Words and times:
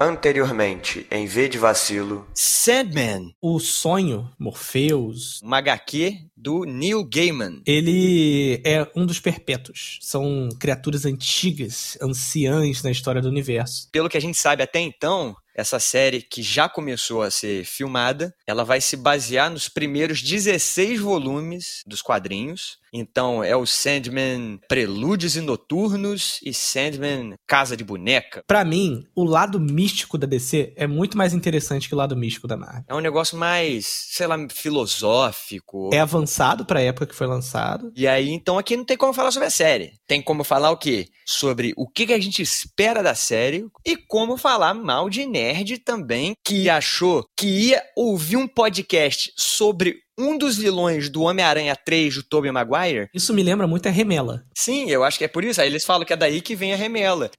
Anteriormente, 0.00 1.04
em 1.10 1.26
V 1.26 1.48
de 1.48 1.58
Vacilo. 1.58 2.24
Sandman. 2.32 3.34
O 3.42 3.58
sonho, 3.58 4.30
Morpheus. 4.38 5.42
Uma 5.42 5.58
HQ 5.58 6.18
do 6.36 6.64
Neil 6.64 7.04
Gaiman. 7.04 7.62
Ele 7.66 8.62
é 8.64 8.88
um 8.94 9.04
dos 9.04 9.18
perpétuos. 9.18 9.98
São 10.00 10.48
criaturas 10.60 11.04
antigas, 11.04 11.98
anciãs 12.00 12.80
na 12.84 12.92
história 12.92 13.20
do 13.20 13.28
universo. 13.28 13.88
Pelo 13.90 14.08
que 14.08 14.16
a 14.16 14.20
gente 14.20 14.38
sabe 14.38 14.62
até 14.62 14.78
então, 14.78 15.34
essa 15.52 15.80
série 15.80 16.22
que 16.22 16.40
já 16.40 16.68
começou 16.68 17.20
a 17.20 17.32
ser 17.32 17.64
filmada, 17.64 18.32
ela 18.46 18.64
vai 18.64 18.80
se 18.80 18.96
basear 18.96 19.50
nos 19.50 19.68
primeiros 19.68 20.22
16 20.22 21.00
volumes 21.00 21.82
dos 21.84 22.00
quadrinhos. 22.00 22.78
Então 22.92 23.42
é 23.42 23.56
o 23.56 23.66
Sandman 23.66 24.58
Prelúdios 24.68 25.36
e 25.36 25.40
Noturnos 25.40 26.40
e 26.44 26.52
Sandman 26.52 27.34
Casa 27.46 27.76
de 27.76 27.84
Boneca. 27.84 28.42
Para 28.46 28.64
mim, 28.64 29.04
o 29.14 29.24
lado 29.24 29.60
místico 29.60 30.18
da 30.18 30.26
DC 30.26 30.72
é 30.76 30.86
muito 30.86 31.16
mais 31.16 31.34
interessante 31.34 31.88
que 31.88 31.94
o 31.94 31.98
lado 31.98 32.16
místico 32.16 32.46
da 32.46 32.56
Marvel. 32.56 32.84
É 32.88 32.94
um 32.94 33.00
negócio 33.00 33.36
mais, 33.36 33.86
sei 33.86 34.26
lá, 34.26 34.36
filosófico. 34.50 35.90
É 35.92 36.00
avançado 36.00 36.64
para 36.64 36.80
a 36.80 36.82
época 36.82 37.06
que 37.06 37.14
foi 37.14 37.26
lançado. 37.26 37.92
E 37.96 38.06
aí, 38.06 38.30
então 38.30 38.58
aqui 38.58 38.76
não 38.76 38.84
tem 38.84 38.96
como 38.96 39.12
falar 39.12 39.30
sobre 39.30 39.48
a 39.48 39.50
série. 39.50 39.92
Tem 40.06 40.22
como 40.22 40.44
falar 40.44 40.70
o 40.70 40.76
quê? 40.76 41.06
Sobre 41.26 41.72
o 41.76 41.88
que 41.88 42.12
a 42.12 42.20
gente 42.20 42.42
espera 42.42 43.02
da 43.02 43.14
série 43.14 43.66
e 43.84 43.96
como 43.96 44.36
falar 44.36 44.74
mal 44.74 45.10
de 45.10 45.26
nerd 45.26 45.78
também 45.78 46.34
que 46.44 46.68
achou 46.70 47.24
que 47.36 47.46
ia 47.46 47.82
ouvir 47.96 48.36
um 48.36 48.48
podcast 48.48 49.32
sobre 49.36 49.96
um 50.18 50.36
dos 50.36 50.58
vilões 50.58 51.08
do 51.08 51.22
Homem-Aranha 51.22 51.76
3 51.76 52.16
do 52.16 52.22
Tobey 52.24 52.50
Maguire. 52.50 53.08
Isso 53.14 53.32
me 53.32 53.42
lembra 53.42 53.68
muito 53.68 53.86
a 53.86 53.90
Remela. 53.90 54.42
Sim, 54.52 54.90
eu 54.90 55.04
acho 55.04 55.16
que 55.16 55.24
é 55.24 55.28
por 55.28 55.44
isso. 55.44 55.60
Aí 55.60 55.68
eles 55.68 55.84
falam 55.84 56.04
que 56.04 56.12
é 56.12 56.16
daí 56.16 56.40
que 56.40 56.56
vem 56.56 56.74
a 56.74 56.76
Remela. 56.76 57.30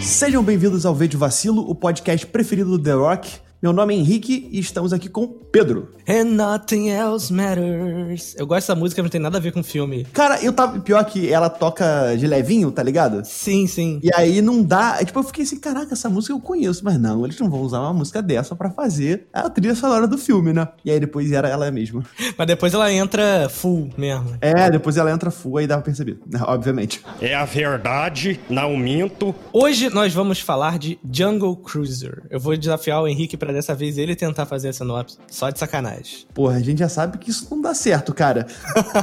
Sejam 0.00 0.44
bem-vindos 0.44 0.86
ao 0.86 0.94
Vídeo 0.94 1.18
Vacilo, 1.18 1.68
o 1.68 1.74
podcast 1.74 2.24
preferido 2.26 2.78
do 2.78 2.82
The 2.82 2.92
Rock. 2.92 3.44
Meu 3.64 3.72
nome 3.72 3.94
é 3.94 3.96
Henrique 3.96 4.46
e 4.52 4.58
estamos 4.58 4.92
aqui 4.92 5.08
com 5.08 5.26
Pedro. 5.26 5.88
And 6.06 6.24
nothing 6.24 6.90
else 6.90 7.32
matters. 7.32 8.36
Eu 8.38 8.46
gosto 8.46 8.60
dessa 8.60 8.74
música, 8.74 9.00
não 9.00 9.08
tem 9.08 9.18
nada 9.18 9.38
a 9.38 9.40
ver 9.40 9.52
com 9.52 9.60
o 9.60 9.64
filme. 9.64 10.04
Cara, 10.12 10.38
eu 10.44 10.52
tava. 10.52 10.80
Pior 10.80 11.02
que 11.06 11.32
ela 11.32 11.48
toca 11.48 12.14
de 12.14 12.26
levinho, 12.26 12.70
tá 12.70 12.82
ligado? 12.82 13.24
Sim, 13.24 13.66
sim. 13.66 14.00
E 14.02 14.10
aí 14.14 14.42
não 14.42 14.62
dá. 14.62 15.02
Tipo, 15.02 15.20
eu 15.20 15.22
fiquei 15.22 15.44
assim, 15.44 15.58
caraca, 15.58 15.94
essa 15.94 16.10
música 16.10 16.34
eu 16.34 16.40
conheço, 16.40 16.84
mas 16.84 17.00
não, 17.00 17.24
eles 17.24 17.40
não 17.40 17.48
vão 17.48 17.62
usar 17.62 17.80
uma 17.80 17.94
música 17.94 18.20
dessa 18.20 18.54
para 18.54 18.68
fazer 18.68 19.28
a 19.32 19.48
trilha 19.48 19.74
sonora 19.74 20.06
do 20.06 20.18
filme, 20.18 20.52
né? 20.52 20.68
E 20.84 20.90
aí 20.90 21.00
depois 21.00 21.32
era 21.32 21.48
ela 21.48 21.70
mesma. 21.70 22.04
Mas 22.36 22.46
depois 22.46 22.74
ela 22.74 22.92
entra 22.92 23.48
full 23.48 23.88
mesmo. 23.96 24.36
É, 24.40 24.70
depois 24.70 24.96
ela 24.96 25.10
entra 25.10 25.30
full, 25.30 25.56
aí 25.56 25.66
dá 25.66 25.76
pra 25.76 25.84
perceber, 25.84 26.18
né? 26.26 26.40
obviamente. 26.42 27.00
É 27.20 27.34
a 27.34 27.44
verdade, 27.44 28.40
não 28.50 28.76
minto. 28.76 29.34
Hoje 29.52 29.88
nós 29.88 30.12
vamos 30.12 30.40
falar 30.40 30.78
de 30.78 30.98
Jungle 31.10 31.56
Cruiser. 31.56 32.24
Eu 32.28 32.40
vou 32.40 32.56
desafiar 32.56 33.00
o 33.00 33.08
Henrique 33.08 33.36
para 33.36 33.53
dessa 33.54 33.74
vez 33.74 33.96
ele 33.96 34.14
tentar 34.14 34.46
fazer 34.46 34.68
a 34.68 34.72
sinopse. 34.72 35.16
Só 35.28 35.50
de 35.50 35.58
sacanagem. 35.58 36.26
Porra, 36.34 36.56
a 36.56 36.60
gente 36.60 36.78
já 36.78 36.88
sabe 36.88 37.18
que 37.18 37.30
isso 37.30 37.46
não 37.50 37.60
dá 37.60 37.74
certo, 37.74 38.12
cara. 38.12 38.46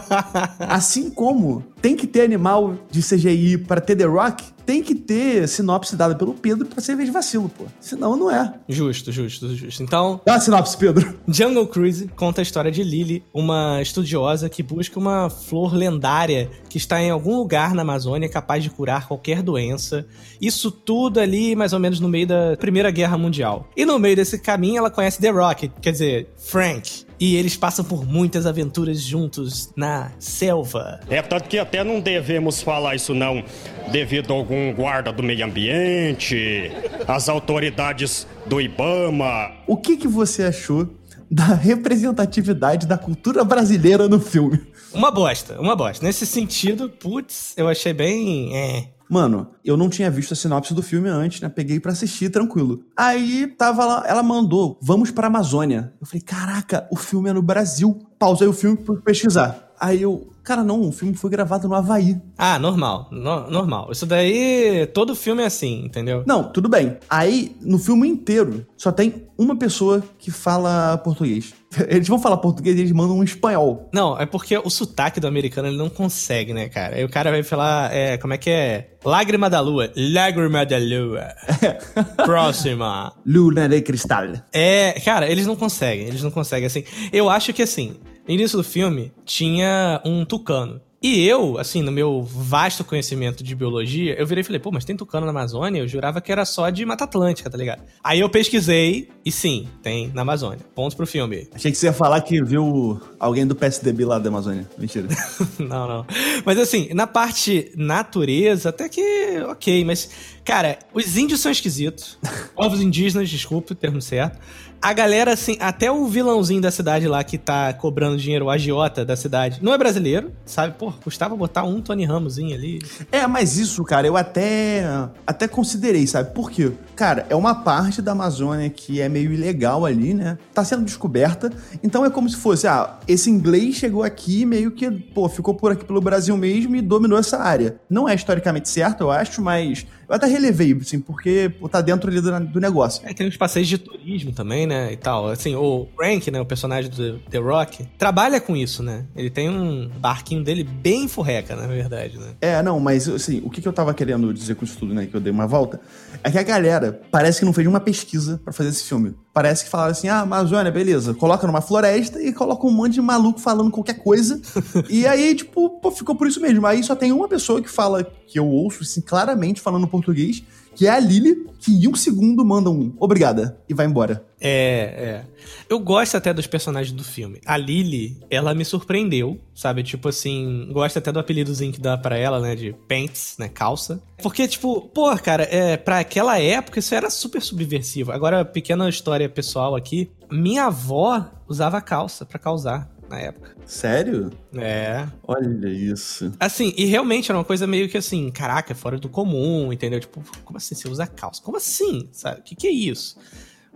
assim 0.59 1.09
como 1.09 1.63
tem 1.81 1.95
que 1.95 2.05
ter 2.05 2.21
animal 2.21 2.75
de 2.89 3.01
CGI 3.01 3.57
para 3.57 3.81
ter 3.81 3.95
The 3.95 4.05
Rock, 4.05 4.43
tem 4.65 4.83
que 4.83 4.93
ter 4.95 5.47
sinopse 5.47 5.95
dada 5.95 6.15
pelo 6.15 6.33
Pedro 6.33 6.65
pra 6.65 6.79
ser 6.81 6.95
vez 6.95 7.09
de 7.09 7.13
vacilo, 7.13 7.49
pô. 7.49 7.65
Senão 7.79 8.15
não 8.15 8.29
é. 8.29 8.53
Justo, 8.69 9.11
justo, 9.11 9.53
justo. 9.55 9.83
Então. 9.83 10.21
Dá 10.25 10.35
a 10.35 10.39
sinopse, 10.39 10.77
Pedro. 10.77 11.17
Jungle 11.27 11.67
Cruise 11.67 12.07
conta 12.15 12.41
a 12.41 12.43
história 12.43 12.71
de 12.71 12.83
Lily, 12.83 13.23
uma 13.33 13.81
estudiosa 13.81 14.47
que 14.49 14.61
busca 14.61 14.99
uma 14.99 15.29
flor 15.29 15.73
lendária 15.73 16.49
que 16.69 16.77
está 16.77 17.01
em 17.01 17.09
algum 17.09 17.35
lugar 17.35 17.73
na 17.73 17.81
Amazônia 17.81 18.29
capaz 18.29 18.63
de 18.63 18.69
curar 18.69 19.07
qualquer 19.07 19.41
doença. 19.41 20.06
Isso 20.39 20.72
tudo 20.72 21.19
ali, 21.19 21.56
mais 21.56 21.73
ou 21.73 21.79
menos 21.79 22.00
no 22.00 22.07
meio 22.07 22.27
da 22.27 22.56
Primeira 22.57 22.91
Guerra 22.91 23.17
Mundial. 23.17 23.67
E 23.75 23.85
no 23.85 23.97
meio 23.97 24.16
desse 24.16 24.39
caminho 24.39 24.77
ela 24.77 24.91
conhece 24.91 25.19
The 25.19 25.29
Rock, 25.29 25.72
quer 25.81 25.91
dizer, 25.91 26.29
Frank. 26.38 27.10
E 27.21 27.35
eles 27.35 27.55
passam 27.55 27.85
por 27.85 28.03
muitas 28.03 28.47
aventuras 28.47 28.99
juntos 28.99 29.71
na 29.77 30.11
selva. 30.17 30.99
É 31.07 31.21
tanto 31.21 31.47
que 31.47 31.59
até 31.59 31.83
não 31.83 31.99
devemos 31.99 32.63
falar 32.63 32.95
isso 32.95 33.13
não, 33.13 33.43
devido 33.91 34.33
a 34.33 34.35
algum 34.35 34.73
guarda 34.73 35.13
do 35.13 35.21
meio 35.21 35.45
ambiente, 35.45 36.71
as 37.07 37.29
autoridades 37.29 38.25
do 38.47 38.59
IBAMA. 38.59 39.51
O 39.67 39.77
que, 39.77 39.97
que 39.97 40.07
você 40.07 40.45
achou 40.45 40.89
da 41.29 41.53
representatividade 41.53 42.87
da 42.87 42.97
cultura 42.97 43.43
brasileira 43.43 44.09
no 44.09 44.19
filme? 44.19 44.59
Uma 44.91 45.11
bosta, 45.11 45.61
uma 45.61 45.75
bosta. 45.75 46.03
Nesse 46.03 46.25
sentido, 46.25 46.89
putz, 46.89 47.53
eu 47.55 47.67
achei 47.67 47.93
bem. 47.93 48.57
É. 48.57 49.00
Mano, 49.11 49.49
eu 49.66 49.75
não 49.75 49.89
tinha 49.89 50.09
visto 50.09 50.31
a 50.31 50.38
sinopse 50.38 50.73
do 50.73 50.81
filme 50.81 51.09
antes, 51.09 51.41
né? 51.41 51.49
Peguei 51.49 51.81
para 51.81 51.91
assistir 51.91 52.29
tranquilo. 52.29 52.85
Aí 52.95 53.45
tava 53.45 53.83
lá, 53.83 54.03
ela 54.07 54.23
mandou, 54.23 54.79
vamos 54.81 55.11
pra 55.11 55.27
Amazônia. 55.27 55.91
Eu 55.99 56.07
falei, 56.07 56.22
caraca, 56.22 56.88
o 56.89 56.95
filme 56.95 57.29
é 57.29 57.33
no 57.33 57.41
Brasil. 57.41 58.00
Pausei 58.17 58.47
o 58.47 58.53
filme 58.53 58.77
pra 58.77 58.95
pesquisar. 58.95 59.70
Aí 59.81 60.03
eu, 60.03 60.30
cara, 60.44 60.64
não, 60.64 60.88
o 60.88 60.92
filme 60.92 61.16
foi 61.16 61.31
gravado 61.31 61.68
no 61.68 61.74
Havaí. 61.74 62.16
Ah, 62.38 62.59
normal, 62.59 63.08
no, 63.09 63.50
normal. 63.50 63.90
Isso 63.92 64.06
daí, 64.06 64.86
todo 64.94 65.16
filme 65.16 65.42
é 65.42 65.47
assim, 65.47 65.84
entendeu? 65.84 66.24
Não, 66.28 66.44
tudo 66.44 66.69
bem. 66.69 66.97
Aí, 67.09 67.56
no 67.59 67.80
filme 67.80 68.08
inteiro, 68.08 68.64
só 68.78 68.92
tem 68.92 69.28
uma 69.36 69.56
pessoa 69.56 70.03
que 70.19 70.30
fala 70.30 71.00
português. 71.00 71.56
Eles 71.90 72.08
vão 72.08 72.19
falar 72.19 72.38
português 72.38 72.78
e 72.78 72.81
eles 72.81 72.92
mandam 72.92 73.18
um 73.18 73.24
espanhol. 73.24 73.90
Não, 73.94 74.19
é 74.19 74.25
porque 74.25 74.58
o 74.58 74.69
sotaque 74.69 75.19
do 75.19 75.28
americano 75.28 75.69
ele 75.69 75.78
não 75.78 75.90
consegue, 75.90 76.53
né, 76.53 76.68
cara? 76.68 76.98
Aí 76.98 77.03
o 77.06 77.09
cara 77.09 77.31
vai 77.31 77.44
falar, 77.44 77.96
é, 77.96 78.18
como 78.18 78.34
é 78.34 78.38
que 78.38 78.50
é? 78.50 78.90
Lágrima 79.03 79.50
da 79.50 79.62
lua. 79.62 79.90
Lágrima 79.96 80.66
da 80.66 80.78
lua. 80.78 81.30
Próxima. 82.25 83.13
Luna 83.25 83.69
de 83.69 83.81
cristal. 83.81 84.25
É, 84.52 85.00
cara, 85.00 85.31
eles 85.31 85.48
não 85.48 85.56
conseguem, 85.56 86.08
eles 86.08 86.22
não 86.22 86.30
conseguem, 86.30 86.68
assim. 86.68 86.84
Eu 87.12 87.30
acho 87.30 87.53
que, 87.53 87.62
assim, 87.62 87.96
no 88.31 88.36
início 88.36 88.58
do 88.58 88.64
filme, 88.64 89.12
tinha 89.25 90.02
um 90.06 90.24
tucano. 90.24 90.80
E 91.01 91.28
eu, 91.28 91.57
assim, 91.57 91.81
no 91.81 91.91
meu 91.91 92.22
vasto 92.22 92.84
conhecimento 92.84 93.44
de 93.44 93.56
biologia, 93.56 94.13
eu 94.19 94.28
virei 94.28 94.41
e 94.41 94.44
falei, 94.44 94.59
pô, 94.59 94.72
mas 94.72 94.85
tem 94.85 94.95
tucano 94.95 95.25
na 95.25 95.31
Amazônia? 95.31 95.79
Eu 95.79 95.88
jurava 95.88 96.22
que 96.22 96.31
era 96.31 96.45
só 96.45 96.69
de 96.69 96.85
Mata 96.85 97.06
Atlântica, 97.06 97.50
tá 97.50 97.57
ligado? 97.57 97.81
Aí 98.03 98.19
eu 98.19 98.29
pesquisei 98.29 99.09
e 99.25 99.31
sim, 99.31 99.67
tem 99.81 100.12
na 100.13 100.22
Amazônia. 100.22 100.59
Ponto 100.75 100.95
pro 100.95 101.07
filme. 101.07 101.50
Achei 101.56 101.72
que 101.72 101.78
você 101.78 101.88
ia 101.88 101.94
falar 101.94 102.22
que 102.22 102.44
viu 102.44 103.01
alguém 103.19 103.47
do 103.47 103.56
PSDB 103.56 104.06
lá 104.06 104.19
da 104.19 104.29
Amazônia. 104.29 104.69
Mentira. 104.78 105.07
não, 105.57 105.88
não. 105.88 106.06
Mas 106.45 106.59
assim, 106.59 106.89
na 106.94 107.07
parte 107.07 107.72
natureza, 107.75 108.69
até 108.69 108.88
que 108.88 109.41
ok, 109.50 109.83
mas, 109.83 110.07
cara, 110.45 110.78
os 110.94 111.18
índios 111.18 111.39
são 111.39 111.51
esquisitos. 111.51 112.19
Povos 112.53 112.79
indígenas, 112.79 113.28
desculpe 113.28 113.72
o 113.72 113.75
termo 113.75 114.03
certo 114.03 114.38
a 114.81 114.94
galera, 114.94 115.33
assim, 115.33 115.57
até 115.59 115.91
o 115.91 116.07
vilãozinho 116.07 116.59
da 116.59 116.72
cidade 116.72 117.07
lá 117.07 117.23
que 117.23 117.38
tá 117.38 117.72
cobrando 117.72 118.18
dinheiro, 118.18 118.45
o 118.45 118.50
agiota 118.50 119.06
da 119.06 119.16
cidade, 119.16 119.59
não 119.62 119.73
é 119.73 119.78
brasileiro, 119.78 120.31
sabe? 120.44 120.75
Pô, 120.78 120.91
custava 120.91 121.35
botar 121.35 121.63
um 121.63 121.81
Tony 121.81 122.06
Ramosinho 122.06 122.56
ali. 122.56 122.79
É, 123.12 123.25
mas 123.28 123.57
isso, 123.57 123.84
cara, 123.84 124.07
eu 124.07 124.18
até 124.18 124.84
até 125.25 125.47
considerei, 125.47 126.06
sabe? 126.07 126.34
Por 126.34 126.52
quê? 126.52 126.72
Cara, 126.96 127.25
é 127.29 127.35
uma 127.35 127.56
parte 127.56 128.02
da 128.02 128.12
Amazônia 128.12 128.69
que 128.69 129.01
é 129.01 129.09
meio 129.09 129.34
ilegal 129.34 129.85
ali, 129.85 130.13
né? 130.13 130.38
Tá 130.53 130.63
sendo 130.63 130.84
descoberta. 130.84 131.51
Então 131.84 132.06
é 132.06 132.09
como 132.09 132.30
se 132.30 132.35
fosse, 132.35 132.68
ah, 132.68 133.00
esse 133.07 133.30
inglês 133.30 133.75
chegou 133.75 134.03
aqui 134.03 134.46
meio 134.46 134.72
que, 134.72 134.90
pô, 134.90 135.28
ficou 135.28 135.53
por 135.53 135.72
aqui 135.72 135.85
pelo 135.85 136.01
Brasil 136.01 136.35
mesmo 136.38 136.75
e 136.75 136.81
dominou 136.81 137.18
essa 137.18 137.38
área. 137.38 137.78
Não 137.90 138.07
é 138.07 138.16
historicamente 138.16 138.69
certo, 138.69 139.01
eu 139.01 139.12
acho, 139.12 139.41
mas 139.41 139.85
eu 140.11 140.16
até 140.17 140.27
relevei, 140.27 140.73
assim, 140.73 140.99
porque 140.99 141.49
pô, 141.57 141.69
tá 141.69 141.79
dentro 141.79 142.11
ali 142.11 142.19
do, 142.19 142.39
do 142.47 142.59
negócio. 142.59 143.01
É, 143.05 143.13
tem 143.13 143.25
uns 143.25 143.38
passeios 143.38 143.69
de 143.69 143.77
turismo 143.77 144.33
também, 144.33 144.67
né, 144.67 144.91
e 144.91 144.97
tal. 144.97 145.29
Assim, 145.29 145.55
o 145.55 145.88
Frank, 145.95 146.29
né, 146.29 146.41
o 146.41 146.45
personagem 146.45 146.91
do 146.91 147.19
The 147.19 147.38
Rock, 147.38 147.88
trabalha 147.97 148.41
com 148.41 148.56
isso, 148.56 148.83
né? 148.83 149.06
Ele 149.15 149.30
tem 149.30 149.50
um 149.50 149.89
barquinho 150.00 150.44
dele 150.44 150.65
bem 150.65 151.07
furreca, 151.07 151.56
na 151.56 151.65
verdade, 151.65 152.18
né? 152.18 152.33
É, 152.41 152.62
não, 152.62 152.77
mas, 152.77 153.07
assim, 153.07 153.41
o 153.45 153.50
que, 153.50 153.62
que 153.62 153.68
eu 153.68 153.71
tava 153.71 153.94
querendo 153.94 154.33
dizer 154.33 154.56
com 154.56 154.65
isso 154.65 154.77
tudo, 154.77 154.94
né, 154.94 155.06
que 155.06 155.15
eu 155.15 155.21
dei 155.21 155.31
uma 155.31 155.47
volta, 155.47 155.80
é 156.21 156.30
que 156.30 156.38
a 156.38 156.44
galera 156.44 157.01
parece 157.09 157.39
que 157.39 157.45
não 157.45 157.53
fez 157.53 157.65
nenhuma 157.65 157.80
pesquisa 157.80 158.39
para 158.44 158.51
fazer 158.51 158.69
esse 158.69 158.83
filme. 158.83 159.15
Parece 159.33 159.63
que 159.63 159.69
falaram 159.69 159.92
assim, 159.92 160.10
ah, 160.10 160.22
Amazônia, 160.22 160.69
beleza, 160.72 161.13
coloca 161.13 161.48
numa 161.48 161.62
floresta 161.62 162.22
e 162.22 162.33
coloca 162.33 162.68
um 162.68 162.72
monte 162.72 162.94
de 162.94 163.01
maluco 163.01 163.39
falando 163.39 163.72
qualquer 163.72 164.04
coisa. 164.04 164.42
e 164.89 165.07
aí, 165.07 165.33
tipo, 165.33 165.69
pô, 165.69 165.89
ficou 165.89 166.16
por 166.16 166.28
isso 166.28 166.42
mesmo. 166.42 166.66
Aí 166.68 166.83
só 166.83 166.95
tem 166.95 167.13
uma 167.13 167.30
pessoa 167.30 167.62
que 167.62 167.69
fala, 167.69 168.04
que 168.04 168.38
eu 168.38 168.45
ouço, 168.45 168.83
assim, 168.83 169.00
claramente 169.00 169.62
falando 169.62 169.88
português, 169.88 170.44
que 170.75 170.88
é 170.88 170.89
a 170.89 171.00
Lily, 171.00 171.47
que 171.59 171.71
em 171.71 171.88
um 171.88 171.95
segundo 171.95 172.44
manda 172.45 172.69
um 172.69 172.94
obrigada 173.00 173.57
e 173.68 173.73
vai 173.73 173.85
embora. 173.85 174.25
É, 174.39 174.50
é. 174.50 175.25
Eu 175.69 175.79
gosto 175.79 176.18
até 176.18 176.33
dos 176.33 176.47
personagens 176.47 176.95
do 176.95 177.03
filme. 177.03 177.39
A 177.45 177.56
Lily, 177.56 178.18
ela 178.29 178.56
me 178.56 178.65
surpreendeu, 178.65 179.39
sabe? 179.53 179.83
Tipo 179.83 180.09
assim, 180.09 180.68
gosto 180.71 180.97
até 180.97 181.12
do 181.12 181.19
apelidozinho 181.19 181.71
que 181.71 181.79
dá 181.79 181.97
para 181.97 182.18
ela, 182.18 182.39
né? 182.39 182.56
De 182.56 182.73
pants, 182.88 183.35
né? 183.38 183.47
Calça. 183.47 184.01
Porque, 184.21 184.47
tipo, 184.47 184.81
pô, 184.81 185.15
cara, 185.18 185.44
é, 185.44 185.77
pra 185.77 186.00
aquela 186.00 186.39
época 186.39 186.79
isso 186.79 186.95
era 186.95 187.09
super 187.09 187.41
subversivo. 187.41 188.12
Agora, 188.12 188.44
pequena 188.44 188.89
história 188.89 189.29
pessoal 189.29 189.75
aqui. 189.75 190.09
Minha 190.31 190.65
avó 190.65 191.29
usava 191.47 191.81
calça 191.81 192.25
para 192.25 192.39
causar 192.39 192.89
na 193.12 193.19
época. 193.19 193.56
Sério? 193.66 194.31
É. 194.56 195.06
Olha 195.28 195.69
isso. 195.69 196.31
Assim, 196.40 196.74
e 196.78 196.86
realmente 196.86 197.30
era 197.30 197.38
uma 197.38 197.44
coisa 197.44 197.68
meio 197.68 197.88
que 197.88 197.98
assim, 197.98 198.31
caraca, 198.31 198.74
fora 198.74 198.98
do 198.98 199.10
comum, 199.10 199.72
entendeu? 199.72 200.00
Tipo, 200.00 200.24
como 200.44 200.58
assim 200.58 200.74
você 200.74 200.88
usa 200.88 201.06
calça? 201.06 201.42
Como 201.44 201.58
assim? 201.58 202.08
Sabe? 202.12 202.40
O 202.40 202.44
que, 202.44 202.56
que 202.56 202.68
é 202.68 202.72
isso? 202.72 203.18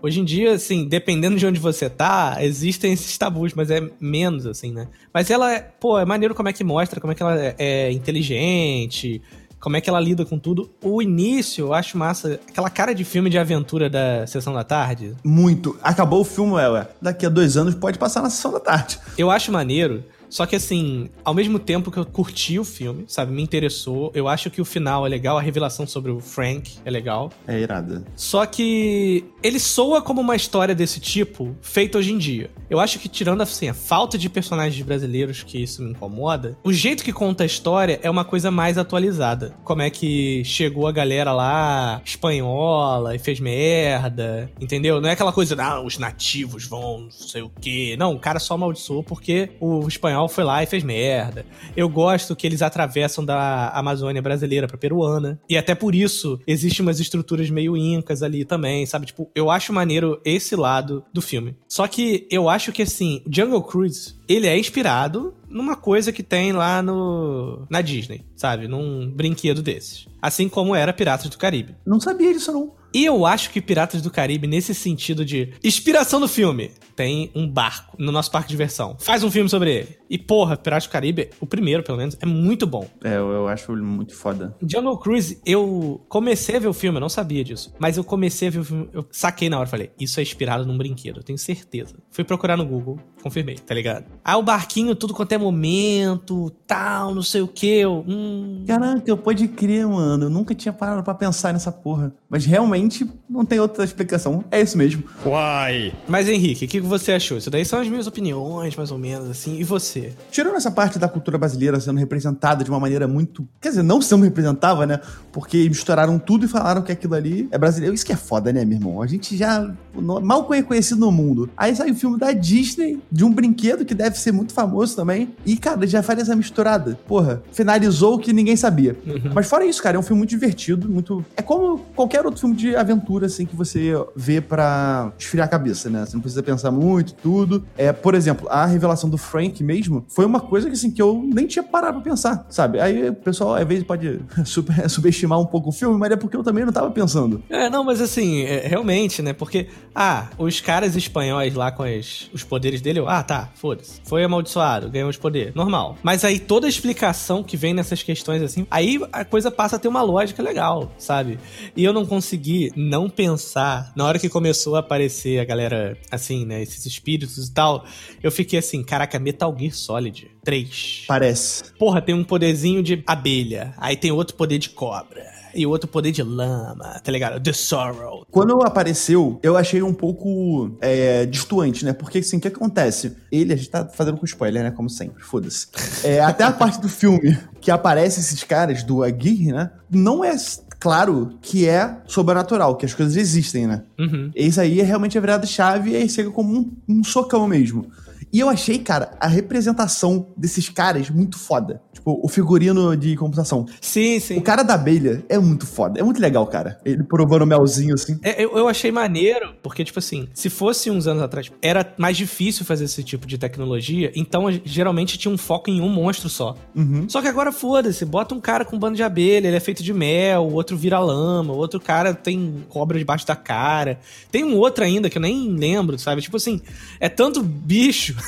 Hoje 0.01 0.19
em 0.19 0.25
dia, 0.25 0.53
assim, 0.53 0.87
dependendo 0.87 1.37
de 1.37 1.45
onde 1.45 1.59
você 1.59 1.89
tá, 1.89 2.37
existem 2.41 2.93
esses 2.93 3.17
tabus, 3.17 3.53
mas 3.53 3.71
é 3.71 3.81
menos, 3.99 4.45
assim, 4.45 4.71
né? 4.71 4.87
Mas 5.13 5.29
ela, 5.29 5.53
é, 5.53 5.59
pô, 5.59 5.97
é 5.97 6.05
maneiro 6.05 6.35
como 6.35 6.49
é 6.49 6.53
que 6.53 6.63
mostra, 6.63 7.01
como 7.01 7.11
é 7.11 7.15
que 7.15 7.23
ela 7.23 7.41
é, 7.41 7.55
é 7.57 7.91
inteligente, 7.91 9.21
como 9.65 9.77
é 9.77 9.81
que 9.81 9.89
ela 9.89 9.99
lida 9.99 10.23
com 10.23 10.37
tudo. 10.37 10.69
O 10.79 11.01
início, 11.01 11.65
eu 11.65 11.73
acho 11.73 11.97
massa. 11.97 12.39
Aquela 12.47 12.69
cara 12.69 12.93
de 12.93 13.03
filme 13.03 13.31
de 13.31 13.39
aventura 13.39 13.89
da 13.89 14.27
Sessão 14.27 14.53
da 14.53 14.63
Tarde. 14.63 15.15
Muito. 15.23 15.75
Acabou 15.81 16.21
o 16.21 16.23
filme, 16.23 16.53
ué. 16.53 16.87
Daqui 17.01 17.25
a 17.25 17.29
dois 17.29 17.57
anos 17.57 17.73
pode 17.73 17.97
passar 17.97 18.21
na 18.21 18.29
Sessão 18.29 18.51
da 18.51 18.59
Tarde. 18.59 18.99
Eu 19.17 19.31
acho 19.31 19.51
maneiro 19.51 20.03
só 20.29 20.45
que 20.45 20.55
assim, 20.55 21.09
ao 21.23 21.33
mesmo 21.33 21.59
tempo 21.59 21.91
que 21.91 21.97
eu 21.97 22.05
curti 22.05 22.59
o 22.59 22.63
filme, 22.63 23.05
sabe, 23.07 23.31
me 23.31 23.41
interessou, 23.41 24.11
eu 24.13 24.27
acho 24.27 24.49
que 24.49 24.61
o 24.61 24.65
final 24.65 25.05
é 25.05 25.09
legal, 25.09 25.37
a 25.37 25.41
revelação 25.41 25.85
sobre 25.87 26.11
o 26.11 26.19
Frank 26.19 26.73
é 26.83 26.89
legal. 26.89 27.31
É 27.47 27.59
irada. 27.59 28.03
Só 28.15 28.45
que 28.45 29.25
ele 29.43 29.59
soa 29.59 30.01
como 30.01 30.21
uma 30.21 30.35
história 30.35 30.75
desse 30.75 30.99
tipo, 30.99 31.55
feita 31.61 31.97
hoje 31.97 32.11
em 32.11 32.17
dia. 32.17 32.49
Eu 32.69 32.79
acho 32.79 32.99
que 32.99 33.07
tirando 33.07 33.41
assim, 33.41 33.69
a 33.69 33.73
falta 33.73 34.17
de 34.17 34.29
personagens 34.29 34.83
brasileiros 34.85 35.43
que 35.43 35.61
isso 35.61 35.81
me 35.83 35.91
incomoda, 35.91 36.57
o 36.63 36.73
jeito 36.73 37.03
que 37.03 37.13
conta 37.13 37.43
a 37.43 37.45
história 37.45 37.99
é 38.01 38.09
uma 38.09 38.25
coisa 38.25 38.49
mais 38.49 38.77
atualizada. 38.77 39.55
Como 39.63 39.81
é 39.81 39.89
que 39.89 40.43
chegou 40.43 40.87
a 40.87 40.91
galera 40.91 41.31
lá 41.31 42.01
espanhola 42.03 43.15
e 43.15 43.19
fez 43.19 43.39
merda, 43.39 44.49
entendeu? 44.59 44.99
Não 44.99 45.09
é 45.09 45.13
aquela 45.13 45.31
coisa, 45.31 45.55
ah, 45.61 45.81
os 45.81 45.97
nativos 45.97 46.65
vão 46.65 47.01
não 47.01 47.11
sei 47.11 47.41
o 47.41 47.51
quê. 47.61 47.95
Não, 47.97 48.13
o 48.13 48.19
cara 48.19 48.39
só 48.39 48.55
amaldiçoou 48.55 49.03
porque 49.03 49.51
o 49.59 49.87
espanhol 49.87 50.14
espanhol 50.15 50.29
foi 50.29 50.43
lá 50.43 50.63
e 50.63 50.65
fez 50.65 50.83
merda. 50.83 51.45
Eu 51.75 51.89
gosto 51.89 52.35
que 52.35 52.47
eles 52.47 52.61
atravessam 52.61 53.23
da 53.23 53.69
Amazônia 53.69 54.21
brasileira 54.21 54.67
pra 54.67 54.77
peruana. 54.77 55.39
E 55.49 55.57
até 55.57 55.75
por 55.75 55.93
isso 55.93 56.39
existem 56.47 56.85
umas 56.85 56.99
estruturas 56.99 57.49
meio 57.49 57.75
incas 57.75 58.23
ali 58.23 58.45
também, 58.45 58.85
sabe? 58.85 59.07
Tipo, 59.07 59.29
eu 59.35 59.51
acho 59.51 59.73
maneiro 59.73 60.19
esse 60.23 60.55
lado 60.55 61.03
do 61.13 61.21
filme. 61.21 61.55
Só 61.67 61.87
que 61.87 62.27
eu 62.31 62.49
acho 62.49 62.71
que 62.71 62.81
assim, 62.81 63.21
Jungle 63.29 63.63
Cruise, 63.63 64.15
ele 64.27 64.47
é 64.47 64.57
inspirado 64.57 65.33
numa 65.49 65.75
coisa 65.75 66.11
que 66.11 66.23
tem 66.23 66.51
lá 66.51 66.81
no 66.81 67.65
na 67.69 67.81
Disney, 67.81 68.25
sabe? 68.35 68.67
Num 68.67 69.09
brinquedo 69.09 69.61
desses. 69.61 70.07
Assim 70.21 70.49
como 70.49 70.75
era 70.75 70.93
Piratas 70.93 71.29
do 71.29 71.37
Caribe. 71.37 71.75
Não 71.85 71.99
sabia 71.99 72.33
disso 72.33 72.51
não. 72.51 72.73
E 72.95 73.03
eu 73.03 73.25
acho 73.25 73.49
que 73.49 73.59
Piratas 73.59 74.01
do 74.01 74.09
Caribe, 74.09 74.47
nesse 74.47 74.73
sentido 74.73 75.25
de 75.25 75.51
inspiração 75.61 76.17
do 76.17 76.29
filme, 76.29 76.71
tem 76.95 77.29
um 77.35 77.45
barco 77.45 77.97
no 77.99 78.09
nosso 78.09 78.31
parque 78.31 78.47
de 78.47 78.53
diversão. 78.53 78.95
Faz 78.97 79.21
um 79.21 79.29
filme 79.29 79.49
sobre 79.49 79.69
ele. 79.69 79.97
E 80.09 80.17
porra, 80.17 80.57
Piratas 80.57 80.87
do 80.87 80.91
Caribe, 80.91 81.29
o 81.39 81.45
primeiro 81.45 81.83
pelo 81.83 81.97
menos, 81.97 82.17
é 82.19 82.25
muito 82.25 82.65
bom. 82.65 82.87
É, 83.03 83.15
eu, 83.15 83.31
eu 83.31 83.47
acho 83.47 83.75
muito 83.75 84.15
foda. 84.15 84.55
Jungle 84.61 84.97
Cruise, 84.97 85.39
eu 85.45 86.01
comecei 86.07 86.57
a 86.57 86.59
ver 86.59 86.67
o 86.67 86.73
filme, 86.73 86.97
eu 86.97 87.01
não 87.01 87.09
sabia 87.09 87.43
disso. 87.43 87.73
Mas 87.79 87.97
eu 87.97 88.03
comecei 88.03 88.47
a 88.47 88.51
ver 88.51 88.59
o 88.59 88.63
filme, 88.63 88.89
eu 88.93 89.05
saquei 89.11 89.49
na 89.49 89.59
hora, 89.59 89.67
falei, 89.67 89.91
isso 89.99 90.19
é 90.19 90.23
inspirado 90.23 90.65
num 90.65 90.77
brinquedo, 90.77 91.17
eu 91.17 91.23
tenho 91.23 91.37
certeza. 91.37 91.95
Fui 92.09 92.23
procurar 92.23 92.57
no 92.57 92.65
Google, 92.65 92.99
confirmei, 93.21 93.55
tá 93.55 93.73
ligado? 93.73 94.05
Ah, 94.23 94.37
o 94.37 94.43
barquinho, 94.43 94.95
tudo 94.95 95.13
quanto 95.13 95.31
é 95.31 95.37
momento, 95.37 96.51
tal, 96.67 97.13
não 97.13 97.23
sei 97.23 97.41
o 97.41 97.47
que. 97.47 97.79
Eu, 97.79 98.03
hum... 98.07 98.63
Caraca, 98.67 99.17
pode 99.17 99.47
crer, 99.47 99.87
mano. 99.87 100.25
Eu 100.25 100.29
nunca 100.29 100.53
tinha 100.53 100.73
parado 100.73 101.03
pra 101.03 101.13
pensar 101.13 101.53
nessa 101.53 101.71
porra. 101.71 102.13
Mas 102.29 102.45
realmente 102.45 103.09
não 103.29 103.45
tem 103.45 103.59
outra 103.59 103.83
explicação. 103.83 104.43
É 104.51 104.61
isso 104.61 104.77
mesmo. 104.77 105.03
Uai. 105.25 105.93
Mas 106.07 106.27
Henrique, 106.27 106.65
o 106.65 106.67
que 106.67 106.79
você 106.79 107.13
achou? 107.13 107.37
Isso 107.37 107.49
daí 107.49 107.65
são 107.65 107.79
as 107.79 107.87
minhas 107.87 108.07
opiniões, 108.07 108.75
mais 108.75 108.91
ou 108.91 108.97
menos, 108.97 109.29
assim. 109.29 109.57
E 109.57 109.63
você? 109.63 109.94
Tirando 110.31 110.55
essa 110.55 110.71
parte 110.71 110.99
da 110.99 111.07
cultura 111.07 111.37
brasileira 111.37 111.79
sendo 111.79 111.99
representada 111.99 112.63
de 112.63 112.69
uma 112.69 112.79
maneira 112.79 113.07
muito. 113.07 113.47
Quer 113.61 113.69
dizer, 113.69 113.83
não 113.83 114.01
sendo 114.01 114.23
representada, 114.23 114.85
né? 114.85 114.99
Porque 115.31 115.67
misturaram 115.69 116.17
tudo 116.19 116.45
e 116.45 116.47
falaram 116.47 116.81
que 116.81 116.91
aquilo 116.91 117.15
ali 117.15 117.47
é 117.51 117.57
brasileiro. 117.57 117.93
Isso 117.93 118.05
que 118.05 118.13
é 118.13 118.15
foda, 118.15 118.51
né, 118.51 118.65
meu 118.65 118.77
irmão? 118.77 119.01
A 119.01 119.07
gente 119.07 119.35
já. 119.35 119.71
Mal 119.93 120.43
conhecido 120.43 120.99
no 120.99 121.11
mundo. 121.11 121.49
Aí 121.55 121.75
sai 121.75 121.91
o 121.91 121.95
filme 121.95 122.17
da 122.17 122.31
Disney, 122.31 122.99
de 123.11 123.23
um 123.23 123.31
brinquedo 123.31 123.85
que 123.85 123.93
deve 123.93 124.19
ser 124.19 124.31
muito 124.31 124.53
famoso 124.53 124.95
também. 124.95 125.33
E, 125.45 125.57
cara, 125.57 125.85
já 125.87 126.03
faz 126.03 126.19
essa 126.19 126.35
misturada. 126.35 126.97
Porra, 127.07 127.41
finalizou 127.51 128.15
o 128.15 128.19
que 128.19 128.33
ninguém 128.33 128.55
sabia. 128.55 128.97
Uhum. 129.05 129.31
Mas 129.33 129.47
fora 129.47 129.65
isso, 129.65 129.81
cara, 129.81 129.97
é 129.97 129.99
um 129.99 130.03
filme 130.03 130.19
muito 130.19 130.29
divertido, 130.29 130.89
muito. 130.89 131.23
É 131.35 131.41
como 131.41 131.79
qualquer 131.95 132.25
outro 132.25 132.39
filme 132.39 132.55
de 132.55 132.75
aventura, 132.75 133.27
assim, 133.27 133.45
que 133.45 133.55
você 133.55 133.93
vê 134.15 134.41
para 134.41 135.11
esfriar 135.17 135.45
a 135.45 135.49
cabeça, 135.49 135.89
né? 135.89 136.05
Você 136.05 136.15
não 136.15 136.21
precisa 136.21 136.43
pensar 136.43 136.71
muito, 136.71 137.13
tudo. 137.13 137.65
É, 137.77 137.93
por 137.93 138.15
exemplo, 138.15 138.47
a 138.49 138.65
revelação 138.65 139.09
do 139.09 139.17
Frank 139.17 139.63
mesmo 139.63 139.84
foi 140.07 140.25
uma 140.25 140.39
coisa 140.39 140.67
que, 140.67 140.73
assim, 140.73 140.91
que 140.91 141.01
eu 141.01 141.21
nem 141.33 141.47
tinha 141.47 141.63
parado 141.63 142.01
pra 142.01 142.11
pensar, 142.11 142.45
sabe? 142.49 142.79
Aí 142.79 143.09
o 143.09 143.13
pessoal, 143.13 143.55
às 143.55 143.67
vezes, 143.67 143.83
pode 143.83 144.19
super, 144.45 144.89
subestimar 144.89 145.39
um 145.39 145.45
pouco 145.45 145.69
o 145.69 145.71
filme, 145.71 145.97
mas 145.97 146.11
é 146.11 146.15
porque 146.15 146.35
eu 146.35 146.43
também 146.43 146.65
não 146.65 146.73
tava 146.73 146.91
pensando. 146.91 147.43
É, 147.49 147.69
não, 147.69 147.83
mas 147.83 148.01
assim, 148.01 148.43
é, 148.43 148.67
realmente, 148.67 149.21
né? 149.21 149.33
Porque, 149.33 149.67
ah, 149.93 150.29
os 150.37 150.59
caras 150.61 150.95
espanhóis 150.95 151.53
lá 151.53 151.71
com 151.71 151.83
as, 151.83 152.29
os 152.33 152.43
poderes 152.43 152.81
dele, 152.81 152.99
eu, 152.99 153.09
ah, 153.09 153.23
tá, 153.23 153.49
foda-se. 153.55 154.01
Foi 154.03 154.23
amaldiçoado, 154.23 154.89
ganhou 154.89 155.09
os 155.09 155.17
poderes. 155.17 155.53
Normal. 155.53 155.97
Mas 156.03 156.23
aí 156.23 156.39
toda 156.39 156.67
a 156.67 156.69
explicação 156.69 157.43
que 157.43 157.57
vem 157.57 157.73
nessas 157.73 158.03
questões, 158.03 158.41
assim, 158.41 158.65
aí 158.69 158.99
a 159.11 159.23
coisa 159.25 159.51
passa 159.51 159.75
a 159.75 159.79
ter 159.79 159.87
uma 159.87 160.01
lógica 160.01 160.41
legal, 160.41 160.91
sabe? 160.97 161.39
E 161.75 161.83
eu 161.83 161.93
não 161.93 162.05
consegui 162.05 162.71
não 162.75 163.09
pensar, 163.09 163.91
na 163.95 164.05
hora 164.05 164.19
que 164.19 164.29
começou 164.29 164.75
a 164.75 164.79
aparecer 164.79 165.39
a 165.39 165.45
galera, 165.45 165.97
assim, 166.11 166.45
né, 166.45 166.61
esses 166.61 166.85
espíritos 166.85 167.47
e 167.47 167.51
tal, 167.51 167.85
eu 168.21 168.31
fiquei 168.31 168.59
assim, 168.59 168.83
caraca, 168.83 169.19
Metal 169.19 169.55
Gear 169.57 169.73
Solid 169.75 170.31
3. 170.43 171.05
Parece. 171.07 171.63
Porra, 171.77 172.01
tem 172.01 172.15
um 172.15 172.23
poderzinho 172.23 172.81
de 172.81 173.03
abelha, 173.05 173.73
aí 173.77 173.95
tem 173.95 174.11
outro 174.11 174.35
poder 174.35 174.57
de 174.57 174.69
cobra 174.69 175.35
e 175.55 175.65
outro 175.65 175.87
poder 175.87 176.11
de 176.11 176.21
lama, 176.21 176.99
tá 177.01 177.11
ligado? 177.11 177.41
The 177.41 177.53
Sorrow. 177.53 178.25
Quando 178.29 178.61
apareceu, 178.61 179.39
eu 179.41 179.55
achei 179.55 179.81
um 179.81 179.93
pouco 179.93 180.75
é, 180.81 181.25
distoante, 181.25 181.85
né? 181.85 181.93
Porque 181.93 182.17
assim, 182.17 182.37
o 182.37 182.41
que 182.41 182.49
acontece? 182.49 183.15
Ele, 183.31 183.53
a 183.53 183.55
gente 183.55 183.69
tá 183.69 183.85
fazendo 183.85 184.17
com 184.17 184.25
spoiler, 184.25 184.63
né? 184.63 184.71
Como 184.71 184.89
sempre, 184.89 185.23
foda-se. 185.23 185.67
É, 186.03 186.19
até 186.19 186.43
a 186.43 186.51
parte 186.51 186.79
do 186.81 186.89
filme 186.89 187.37
que 187.61 187.71
aparece 187.71 188.19
esses 188.19 188.43
caras 188.43 188.83
do 188.83 189.01
Aguirre, 189.01 189.53
né? 189.53 189.71
Não 189.89 190.23
é 190.23 190.35
claro 190.79 191.37
que 191.41 191.67
é 191.67 191.97
sobrenatural, 192.05 192.75
que 192.75 192.85
as 192.85 192.93
coisas 192.93 193.15
existem, 193.15 193.65
né? 193.65 193.83
Uhum. 193.97 194.31
Isso 194.35 194.59
aí 194.59 194.81
é 194.81 194.83
realmente 194.83 195.17
a 195.17 195.21
virada-chave 195.21 195.91
e 195.91 195.95
aí 195.95 196.09
chega 196.09 196.29
como 196.29 196.53
um, 196.53 196.71
um 196.87 197.03
socão 197.03 197.47
mesmo. 197.47 197.87
E 198.35 198.39
eu 198.41 198.49
achei, 198.49 198.77
cara, 198.79 199.11
a 199.17 199.27
representação 199.27 200.27
desses 200.35 200.67
caras 200.67 201.09
muito 201.09 201.39
foda. 201.39 201.81
Tipo, 201.93 202.19
o 202.21 202.27
figurino 202.27 202.93
de 202.97 203.15
computação. 203.15 203.65
Sim, 203.79 204.19
sim. 204.19 204.37
O 204.37 204.41
cara 204.41 204.61
da 204.61 204.73
abelha 204.73 205.23
é 205.29 205.39
muito 205.39 205.65
foda. 205.65 206.01
É 206.01 206.03
muito 206.03 206.19
legal, 206.19 206.45
cara. 206.45 206.77
Ele 206.83 207.01
provando 207.01 207.45
melzinho, 207.45 207.93
assim. 207.93 208.19
É, 208.21 208.43
eu, 208.43 208.57
eu 208.57 208.67
achei 208.67 208.91
maneiro, 208.91 209.55
porque, 209.63 209.85
tipo 209.85 209.99
assim, 209.99 210.27
se 210.33 210.49
fosse 210.49 210.91
uns 210.91 211.07
anos 211.07 211.23
atrás, 211.23 211.49
era 211.61 211.93
mais 211.97 212.17
difícil 212.17 212.65
fazer 212.65 212.83
esse 212.83 213.01
tipo 213.05 213.25
de 213.25 213.37
tecnologia, 213.37 214.11
então 214.13 214.47
geralmente 214.65 215.17
tinha 215.17 215.33
um 215.33 215.37
foco 215.37 215.69
em 215.69 215.79
um 215.79 215.87
monstro 215.87 216.27
só. 216.27 216.57
Uhum. 216.75 217.07
Só 217.07 217.21
que 217.21 217.29
agora 217.29 217.53
foda-se, 217.53 218.03
bota 218.03 218.35
um 218.35 218.41
cara 218.41 218.65
com 218.65 218.75
um 218.75 218.79
bando 218.79 218.97
de 218.97 219.03
abelha, 219.03 219.47
ele 219.47 219.55
é 219.55 219.61
feito 219.61 219.81
de 219.81 219.93
mel, 219.93 220.43
o 220.43 220.53
outro 220.55 220.75
vira 220.75 220.99
lama, 220.99 221.53
o 221.53 221.57
outro 221.57 221.79
cara 221.79 222.13
tem 222.13 222.65
cobra 222.67 222.99
debaixo 222.99 223.25
da 223.25 223.37
cara. 223.37 223.97
Tem 224.29 224.43
um 224.43 224.57
outro 224.57 224.83
ainda 224.83 225.09
que 225.09 225.17
eu 225.17 225.21
nem 225.21 225.51
lembro, 225.51 225.97
sabe? 225.97 226.21
Tipo 226.21 226.35
assim, 226.35 226.59
é 226.99 227.07
tanto 227.07 227.41
bicho 227.41 228.24